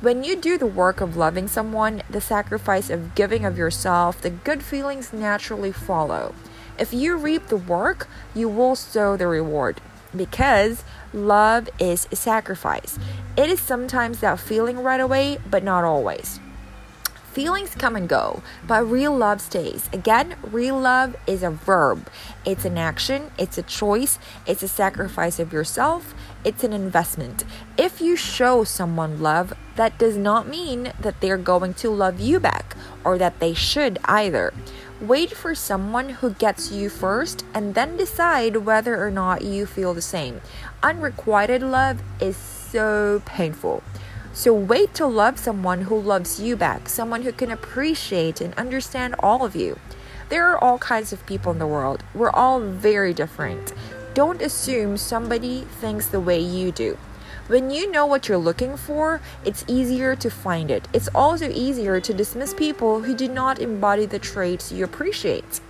When 0.00 0.24
you 0.24 0.34
do 0.34 0.56
the 0.56 0.64
work 0.64 1.02
of 1.02 1.18
loving 1.18 1.46
someone, 1.46 2.02
the 2.08 2.22
sacrifice 2.22 2.88
of 2.88 3.14
giving 3.14 3.44
of 3.44 3.58
yourself, 3.58 4.22
the 4.22 4.30
good 4.30 4.62
feelings 4.62 5.12
naturally 5.12 5.72
follow. 5.72 6.34
If 6.78 6.94
you 6.94 7.18
reap 7.18 7.48
the 7.48 7.58
work, 7.58 8.08
you 8.34 8.48
will 8.48 8.76
sow 8.76 9.18
the 9.18 9.26
reward 9.26 9.82
because 10.16 10.84
love 11.12 11.68
is 11.78 12.08
sacrifice. 12.14 12.98
It 13.36 13.50
is 13.50 13.60
sometimes 13.60 14.20
that 14.20 14.40
feeling 14.40 14.82
right 14.82 15.00
away, 15.00 15.36
but 15.50 15.62
not 15.62 15.84
always. 15.84 16.40
Feelings 17.32 17.76
come 17.76 17.94
and 17.94 18.08
go, 18.08 18.42
but 18.66 18.90
real 18.90 19.16
love 19.16 19.40
stays. 19.40 19.88
Again, 19.92 20.34
real 20.42 20.76
love 20.76 21.14
is 21.28 21.44
a 21.44 21.50
verb. 21.50 22.08
It's 22.44 22.64
an 22.64 22.76
action, 22.76 23.30
it's 23.38 23.56
a 23.56 23.62
choice, 23.62 24.18
it's 24.48 24.64
a 24.64 24.68
sacrifice 24.68 25.38
of 25.38 25.52
yourself, 25.52 26.12
it's 26.44 26.64
an 26.64 26.72
investment. 26.72 27.44
If 27.78 28.00
you 28.00 28.16
show 28.16 28.64
someone 28.64 29.22
love, 29.22 29.52
that 29.76 29.96
does 29.96 30.16
not 30.16 30.48
mean 30.48 30.92
that 30.98 31.20
they're 31.20 31.36
going 31.36 31.74
to 31.74 31.90
love 31.90 32.18
you 32.18 32.40
back 32.40 32.76
or 33.04 33.16
that 33.18 33.38
they 33.38 33.54
should 33.54 34.00
either. 34.06 34.52
Wait 35.00 35.30
for 35.30 35.54
someone 35.54 36.08
who 36.08 36.30
gets 36.30 36.72
you 36.72 36.90
first 36.90 37.44
and 37.54 37.76
then 37.76 37.96
decide 37.96 38.56
whether 38.56 39.00
or 39.00 39.10
not 39.10 39.42
you 39.42 39.66
feel 39.66 39.94
the 39.94 40.02
same. 40.02 40.40
Unrequited 40.82 41.62
love 41.62 42.02
is 42.20 42.36
so 42.36 43.22
painful. 43.24 43.84
So 44.32 44.54
wait 44.54 44.94
to 44.94 45.06
love 45.06 45.38
someone 45.38 45.82
who 45.82 46.00
loves 46.00 46.40
you 46.40 46.56
back, 46.56 46.88
someone 46.88 47.22
who 47.22 47.32
can 47.32 47.50
appreciate 47.50 48.40
and 48.40 48.54
understand 48.54 49.16
all 49.18 49.44
of 49.44 49.56
you. 49.56 49.78
There 50.28 50.46
are 50.48 50.56
all 50.56 50.78
kinds 50.78 51.12
of 51.12 51.26
people 51.26 51.50
in 51.50 51.58
the 51.58 51.66
world. 51.66 52.04
We're 52.14 52.30
all 52.30 52.60
very 52.60 53.12
different. 53.12 53.72
Don't 54.14 54.40
assume 54.40 54.96
somebody 54.96 55.62
thinks 55.80 56.06
the 56.06 56.20
way 56.20 56.38
you 56.38 56.70
do. 56.70 56.96
When 57.48 57.72
you 57.72 57.90
know 57.90 58.06
what 58.06 58.28
you're 58.28 58.38
looking 58.38 58.76
for, 58.76 59.20
it's 59.44 59.64
easier 59.66 60.14
to 60.14 60.30
find 60.30 60.70
it. 60.70 60.86
It's 60.92 61.08
also 61.12 61.50
easier 61.50 62.00
to 62.00 62.14
dismiss 62.14 62.54
people 62.54 63.00
who 63.02 63.16
do 63.16 63.26
not 63.26 63.58
embody 63.58 64.06
the 64.06 64.20
traits 64.20 64.70
you 64.70 64.84
appreciate. 64.84 65.60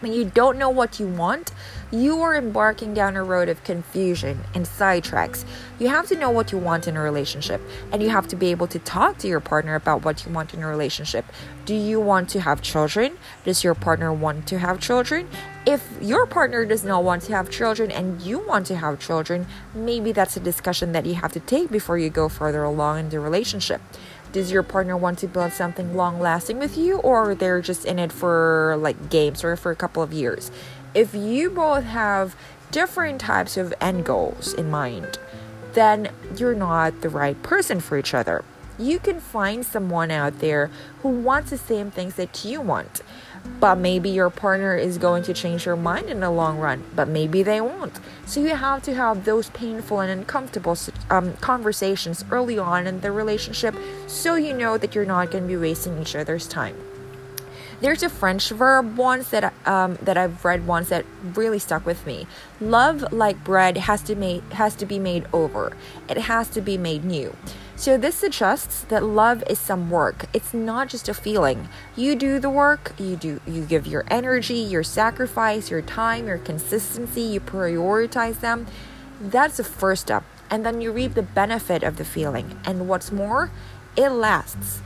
When 0.00 0.14
you 0.14 0.24
don't 0.24 0.56
know 0.56 0.70
what 0.70 0.98
you 0.98 1.06
want, 1.06 1.52
you 1.92 2.22
are 2.22 2.34
embarking 2.34 2.94
down 2.94 3.16
a 3.16 3.22
road 3.22 3.50
of 3.50 3.62
confusion 3.64 4.40
and 4.54 4.64
sidetracks. 4.64 5.44
You 5.78 5.88
have 5.88 6.06
to 6.08 6.16
know 6.16 6.30
what 6.30 6.52
you 6.52 6.58
want 6.58 6.88
in 6.88 6.96
a 6.96 7.02
relationship, 7.02 7.60
and 7.92 8.02
you 8.02 8.08
have 8.08 8.26
to 8.28 8.36
be 8.36 8.50
able 8.50 8.66
to 8.68 8.78
talk 8.78 9.18
to 9.18 9.28
your 9.28 9.40
partner 9.40 9.74
about 9.74 10.02
what 10.02 10.24
you 10.24 10.32
want 10.32 10.54
in 10.54 10.62
a 10.62 10.66
relationship. 10.66 11.26
Do 11.66 11.74
you 11.74 12.00
want 12.00 12.30
to 12.30 12.40
have 12.40 12.62
children? 12.62 13.18
Does 13.44 13.62
your 13.62 13.74
partner 13.74 14.10
want 14.10 14.46
to 14.48 14.58
have 14.58 14.80
children? 14.80 15.28
If 15.66 15.86
your 16.00 16.24
partner 16.24 16.64
does 16.64 16.82
not 16.82 17.04
want 17.04 17.22
to 17.24 17.34
have 17.34 17.50
children 17.50 17.90
and 17.90 18.22
you 18.22 18.38
want 18.38 18.66
to 18.68 18.76
have 18.76 19.00
children, 19.00 19.46
maybe 19.74 20.12
that's 20.12 20.34
a 20.34 20.40
discussion 20.40 20.92
that 20.92 21.04
you 21.04 21.16
have 21.16 21.32
to 21.32 21.40
take 21.40 21.70
before 21.70 21.98
you 21.98 22.08
go 22.08 22.30
further 22.30 22.64
along 22.64 23.00
in 23.00 23.08
the 23.10 23.20
relationship 23.20 23.82
does 24.32 24.52
your 24.52 24.62
partner 24.62 24.96
want 24.96 25.18
to 25.18 25.26
build 25.26 25.52
something 25.52 25.96
long 25.96 26.20
lasting 26.20 26.58
with 26.58 26.76
you 26.76 26.98
or 26.98 27.34
they're 27.34 27.60
just 27.60 27.84
in 27.84 27.98
it 27.98 28.12
for 28.12 28.76
like 28.78 29.10
games 29.10 29.42
or 29.42 29.56
for 29.56 29.70
a 29.70 29.76
couple 29.76 30.02
of 30.02 30.12
years 30.12 30.50
if 30.94 31.14
you 31.14 31.50
both 31.50 31.84
have 31.84 32.34
different 32.70 33.20
types 33.20 33.56
of 33.56 33.74
end 33.80 34.04
goals 34.04 34.52
in 34.54 34.70
mind, 34.70 35.18
then 35.72 36.10
you're 36.36 36.54
not 36.54 37.00
the 37.00 37.08
right 37.08 37.40
person 37.42 37.80
for 37.80 37.98
each 37.98 38.14
other. 38.14 38.44
You 38.78 38.98
can 38.98 39.20
find 39.20 39.64
someone 39.64 40.10
out 40.10 40.38
there 40.38 40.70
who 41.02 41.10
wants 41.10 41.50
the 41.50 41.58
same 41.58 41.90
things 41.90 42.14
that 42.14 42.44
you 42.44 42.60
want, 42.60 43.02
but 43.60 43.76
maybe 43.76 44.08
your 44.08 44.30
partner 44.30 44.74
is 44.76 44.98
going 44.98 45.22
to 45.24 45.34
change 45.34 45.66
your 45.66 45.76
mind 45.76 46.08
in 46.08 46.20
the 46.20 46.30
long 46.30 46.58
run, 46.58 46.82
but 46.96 47.08
maybe 47.08 47.42
they 47.42 47.60
won't. 47.60 47.98
So 48.26 48.40
you 48.40 48.54
have 48.54 48.82
to 48.84 48.94
have 48.94 49.24
those 49.24 49.50
painful 49.50 50.00
and 50.00 50.10
uncomfortable 50.10 50.76
um, 51.10 51.34
conversations 51.34 52.24
early 52.30 52.58
on 52.58 52.86
in 52.86 53.00
the 53.00 53.12
relationship 53.12 53.74
so 54.06 54.34
you 54.34 54.54
know 54.54 54.78
that 54.78 54.94
you're 54.94 55.04
not 55.04 55.30
going 55.30 55.44
to 55.44 55.48
be 55.48 55.56
wasting 55.56 56.00
each 56.00 56.16
other's 56.16 56.48
time. 56.48 56.76
There's 57.80 58.02
a 58.02 58.10
French 58.10 58.50
verb 58.50 58.98
once 58.98 59.30
that 59.30 59.54
um, 59.64 59.96
that 60.02 60.18
I've 60.18 60.44
read 60.44 60.66
once 60.66 60.90
that 60.90 61.06
really 61.34 61.58
stuck 61.58 61.86
with 61.86 62.04
me. 62.04 62.26
Love, 62.60 63.10
like 63.10 63.42
bread, 63.42 63.78
has 63.78 64.02
to 64.02 64.14
made 64.14 64.42
has 64.52 64.74
to 64.76 64.86
be 64.86 64.98
made 64.98 65.26
over. 65.32 65.72
It 66.06 66.18
has 66.18 66.50
to 66.50 66.60
be 66.60 66.76
made 66.76 67.06
new. 67.06 67.34
So 67.80 67.96
this 67.96 68.14
suggests 68.14 68.82
that 68.90 69.02
love 69.02 69.42
is 69.48 69.58
some 69.58 69.88
work. 69.88 70.26
It's 70.34 70.52
not 70.52 70.90
just 70.90 71.08
a 71.08 71.14
feeling. 71.14 71.70
You 71.96 72.14
do 72.14 72.38
the 72.38 72.50
work, 72.50 72.92
you 72.98 73.16
do 73.16 73.40
you 73.46 73.64
give 73.64 73.86
your 73.86 74.04
energy, 74.08 74.58
your 74.58 74.82
sacrifice, 74.82 75.70
your 75.70 75.80
time, 75.80 76.26
your 76.26 76.36
consistency, 76.36 77.22
you 77.22 77.40
prioritize 77.40 78.40
them. 78.40 78.66
That's 79.18 79.56
the 79.56 79.64
first 79.64 80.02
step. 80.02 80.24
And 80.50 80.62
then 80.62 80.82
you 80.82 80.92
reap 80.92 81.14
the 81.14 81.22
benefit 81.22 81.82
of 81.82 81.96
the 81.96 82.04
feeling. 82.04 82.60
And 82.66 82.86
what's 82.86 83.10
more, 83.10 83.50
it 83.96 84.10
lasts. 84.10 84.82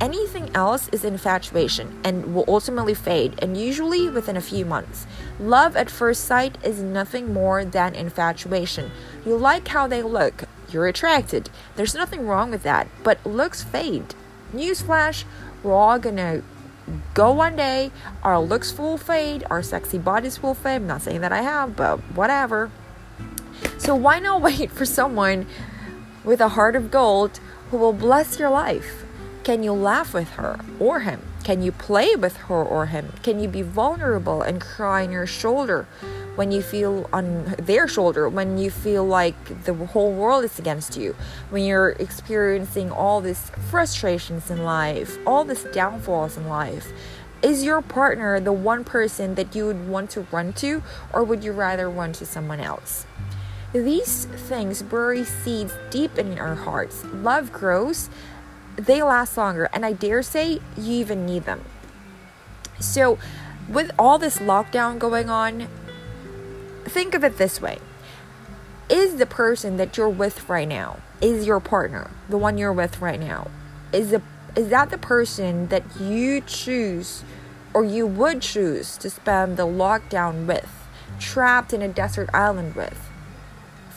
Anything 0.00 0.50
else 0.52 0.88
is 0.88 1.04
infatuation 1.04 2.00
and 2.02 2.34
will 2.34 2.44
ultimately 2.48 2.94
fade, 2.94 3.38
and 3.38 3.56
usually 3.56 4.10
within 4.10 4.36
a 4.36 4.40
few 4.40 4.64
months. 4.64 5.06
Love 5.38 5.76
at 5.76 5.88
first 5.88 6.24
sight 6.24 6.58
is 6.64 6.82
nothing 6.82 7.32
more 7.32 7.64
than 7.64 7.94
infatuation. 7.94 8.90
You 9.24 9.36
like 9.36 9.68
how 9.68 9.86
they 9.86 10.02
look, 10.02 10.42
you're 10.72 10.86
attracted. 10.86 11.50
There's 11.76 11.94
nothing 11.94 12.26
wrong 12.26 12.50
with 12.50 12.62
that, 12.62 12.88
but 13.02 13.24
looks 13.24 13.62
fade. 13.62 14.14
Newsflash, 14.52 15.24
we're 15.62 15.74
all 15.74 15.98
gonna 15.98 16.42
go 17.14 17.32
one 17.32 17.56
day, 17.56 17.90
our 18.22 18.40
looks 18.40 18.76
will 18.76 18.98
fade, 18.98 19.44
our 19.50 19.62
sexy 19.62 19.98
bodies 19.98 20.42
will 20.42 20.54
fade. 20.54 20.76
I'm 20.76 20.86
not 20.86 21.02
saying 21.02 21.20
that 21.20 21.32
I 21.32 21.42
have, 21.42 21.76
but 21.76 21.98
whatever. 22.14 22.70
So 23.78 23.94
why 23.94 24.18
not 24.18 24.42
wait 24.42 24.70
for 24.70 24.84
someone 24.84 25.46
with 26.24 26.40
a 26.40 26.48
heart 26.50 26.76
of 26.76 26.90
gold 26.90 27.40
who 27.70 27.76
will 27.76 27.92
bless 27.92 28.38
your 28.38 28.50
life? 28.50 29.04
Can 29.44 29.62
you 29.62 29.72
laugh 29.72 30.14
with 30.14 30.30
her 30.32 30.60
or 30.78 31.00
him? 31.00 31.22
Can 31.42 31.62
you 31.62 31.72
play 31.72 32.14
with 32.14 32.36
her 32.36 32.62
or 32.62 32.86
him? 32.86 33.12
Can 33.24 33.40
you 33.40 33.48
be 33.48 33.62
vulnerable 33.62 34.42
and 34.42 34.60
cry 34.60 35.02
on 35.04 35.10
your 35.10 35.26
shoulder 35.26 35.88
when 36.36 36.50
you 36.50 36.62
feel 36.62 37.08
on 37.12 37.54
their 37.58 37.86
shoulder, 37.86 38.28
when 38.28 38.58
you 38.58 38.70
feel 38.70 39.04
like 39.04 39.64
the 39.64 39.74
whole 39.74 40.12
world 40.12 40.44
is 40.44 40.58
against 40.58 40.96
you, 40.96 41.14
when 41.50 41.64
you're 41.64 41.90
experiencing 41.90 42.90
all 42.90 43.20
these 43.20 43.50
frustrations 43.70 44.50
in 44.50 44.64
life, 44.64 45.18
all 45.26 45.44
these 45.44 45.64
downfalls 45.64 46.36
in 46.36 46.48
life? 46.48 46.92
Is 47.42 47.64
your 47.64 47.82
partner 47.82 48.38
the 48.38 48.52
one 48.52 48.84
person 48.84 49.34
that 49.34 49.54
you 49.54 49.66
would 49.66 49.88
want 49.88 50.10
to 50.10 50.26
run 50.30 50.52
to, 50.54 50.82
or 51.12 51.24
would 51.24 51.42
you 51.42 51.52
rather 51.52 51.90
run 51.90 52.12
to 52.14 52.24
someone 52.24 52.60
else? 52.60 53.04
These 53.72 54.26
things 54.26 54.82
bury 54.82 55.24
seeds 55.24 55.74
deep 55.90 56.18
in 56.18 56.38
our 56.38 56.54
hearts. 56.54 57.04
Love 57.12 57.52
grows 57.52 58.10
they 58.76 59.02
last 59.02 59.36
longer, 59.36 59.68
and 59.72 59.84
I 59.84 59.92
dare 59.92 60.22
say 60.22 60.60
you 60.76 60.94
even 60.94 61.26
need 61.26 61.44
them. 61.44 61.64
So, 62.80 63.18
with 63.68 63.90
all 63.98 64.18
this 64.18 64.38
lockdown 64.38 64.98
going 64.98 65.30
on, 65.30 65.68
think 66.84 67.14
of 67.14 67.24
it 67.24 67.38
this 67.38 67.60
way 67.60 67.78
Is 68.88 69.16
the 69.16 69.26
person 69.26 69.76
that 69.76 69.96
you're 69.96 70.08
with 70.08 70.48
right 70.48 70.68
now, 70.68 71.00
is 71.20 71.46
your 71.46 71.60
partner, 71.60 72.10
the 72.28 72.38
one 72.38 72.58
you're 72.58 72.72
with 72.72 73.00
right 73.00 73.20
now, 73.20 73.50
is, 73.92 74.10
the, 74.10 74.22
is 74.56 74.68
that 74.68 74.90
the 74.90 74.98
person 74.98 75.68
that 75.68 75.84
you 76.00 76.40
choose 76.40 77.24
or 77.74 77.84
you 77.84 78.06
would 78.06 78.42
choose 78.42 78.96
to 78.98 79.08
spend 79.08 79.56
the 79.56 79.66
lockdown 79.66 80.46
with, 80.46 80.68
trapped 81.18 81.72
in 81.72 81.82
a 81.82 81.88
desert 81.88 82.28
island 82.34 82.74
with? 82.74 83.08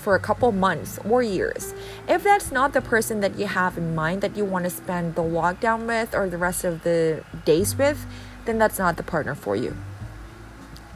for 0.06 0.13
a 0.13 0.19
couple 0.19 0.52
months 0.52 1.00
or 1.10 1.24
years. 1.24 1.74
If 2.08 2.24
that's 2.24 2.52
not 2.52 2.74
the 2.74 2.82
person 2.82 3.21
that 3.21 3.39
you 3.39 3.48
have 3.48 3.76
in 3.76 3.95
mind 3.95 4.21
that 4.21 4.38
you 4.38 4.45
want 4.45 4.65
to 4.65 4.69
spend 4.69 5.15
the 5.15 5.24
lockdown 5.24 5.88
with 5.88 6.13
or 6.13 6.30
the 6.30 6.38
rest 6.38 6.63
of 6.63 6.84
the 6.84 7.24
days 7.43 7.76
with, 7.76 8.06
then 8.45 8.60
that's 8.60 8.78
not 8.78 8.98
the 8.98 9.04
partner 9.04 9.34
for 9.34 9.56
you 9.56 9.76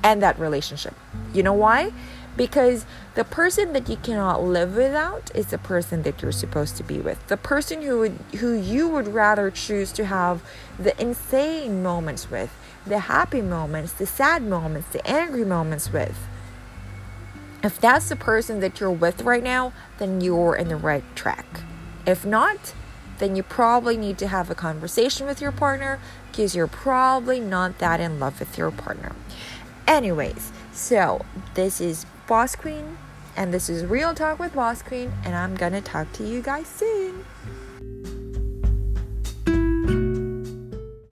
and 0.03 0.21
that 0.21 0.39
relationship. 0.39 0.93
You 1.33 1.43
know 1.43 1.53
why? 1.53 1.91
Because 2.37 2.85
the 3.15 3.23
person 3.23 3.73
that 3.73 3.89
you 3.89 3.97
cannot 3.97 4.43
live 4.43 4.75
without 4.75 5.33
is 5.35 5.47
the 5.47 5.57
person 5.57 6.03
that 6.03 6.21
you're 6.21 6.31
supposed 6.31 6.77
to 6.77 6.83
be 6.83 6.99
with. 6.99 7.27
The 7.27 7.37
person 7.37 7.81
who 7.81 7.99
would, 7.99 8.17
who 8.37 8.53
you 8.53 8.87
would 8.87 9.07
rather 9.09 9.51
choose 9.51 9.91
to 9.93 10.05
have 10.05 10.41
the 10.77 10.99
insane 11.01 11.83
moments 11.83 12.31
with, 12.31 12.55
the 12.85 12.99
happy 12.99 13.41
moments, 13.41 13.93
the 13.93 14.05
sad 14.05 14.43
moments, 14.43 14.89
the 14.89 15.05
angry 15.05 15.43
moments 15.43 15.91
with 15.91 16.17
if 17.61 17.79
that's 17.79 18.07
the 18.07 18.15
person 18.15 18.61
that 18.61 18.79
you're 18.79 18.91
with 18.91 19.23
right 19.23 19.43
now, 19.43 19.73
then 19.97 20.21
you're 20.21 20.55
in 20.55 20.69
the 20.69 20.77
right 20.77 21.03
track. 21.15 21.45
If 22.05 22.25
not, 22.25 22.73
then 23.17 23.35
you 23.35 23.43
probably 23.43 23.97
need 23.97 24.17
to 24.19 24.27
have 24.27 24.49
a 24.49 24.55
conversation 24.55 25.27
with 25.27 25.41
your 25.41 25.51
partner 25.51 25.99
because 26.31 26.55
you're 26.55 26.67
probably 26.67 27.39
not 27.39 27.79
that 27.79 27.99
in 27.99 28.17
love 28.19 28.39
with 28.39 28.57
your 28.57 28.71
partner. 28.71 29.13
Anyways, 29.89 30.51
so 30.71 31.25
this 31.55 31.81
is 31.81 32.05
Boss 32.27 32.55
Queen, 32.55 32.99
and 33.35 33.51
this 33.51 33.71
is 33.71 33.83
Real 33.83 34.13
Talk 34.13 34.37
with 34.37 34.53
Boss 34.53 34.83
Queen, 34.83 35.11
and 35.25 35.33
I'm 35.33 35.55
gonna 35.55 35.81
talk 35.81 36.13
to 36.13 36.23
you 36.23 36.43
guys 36.43 36.67
soon. 36.67 37.25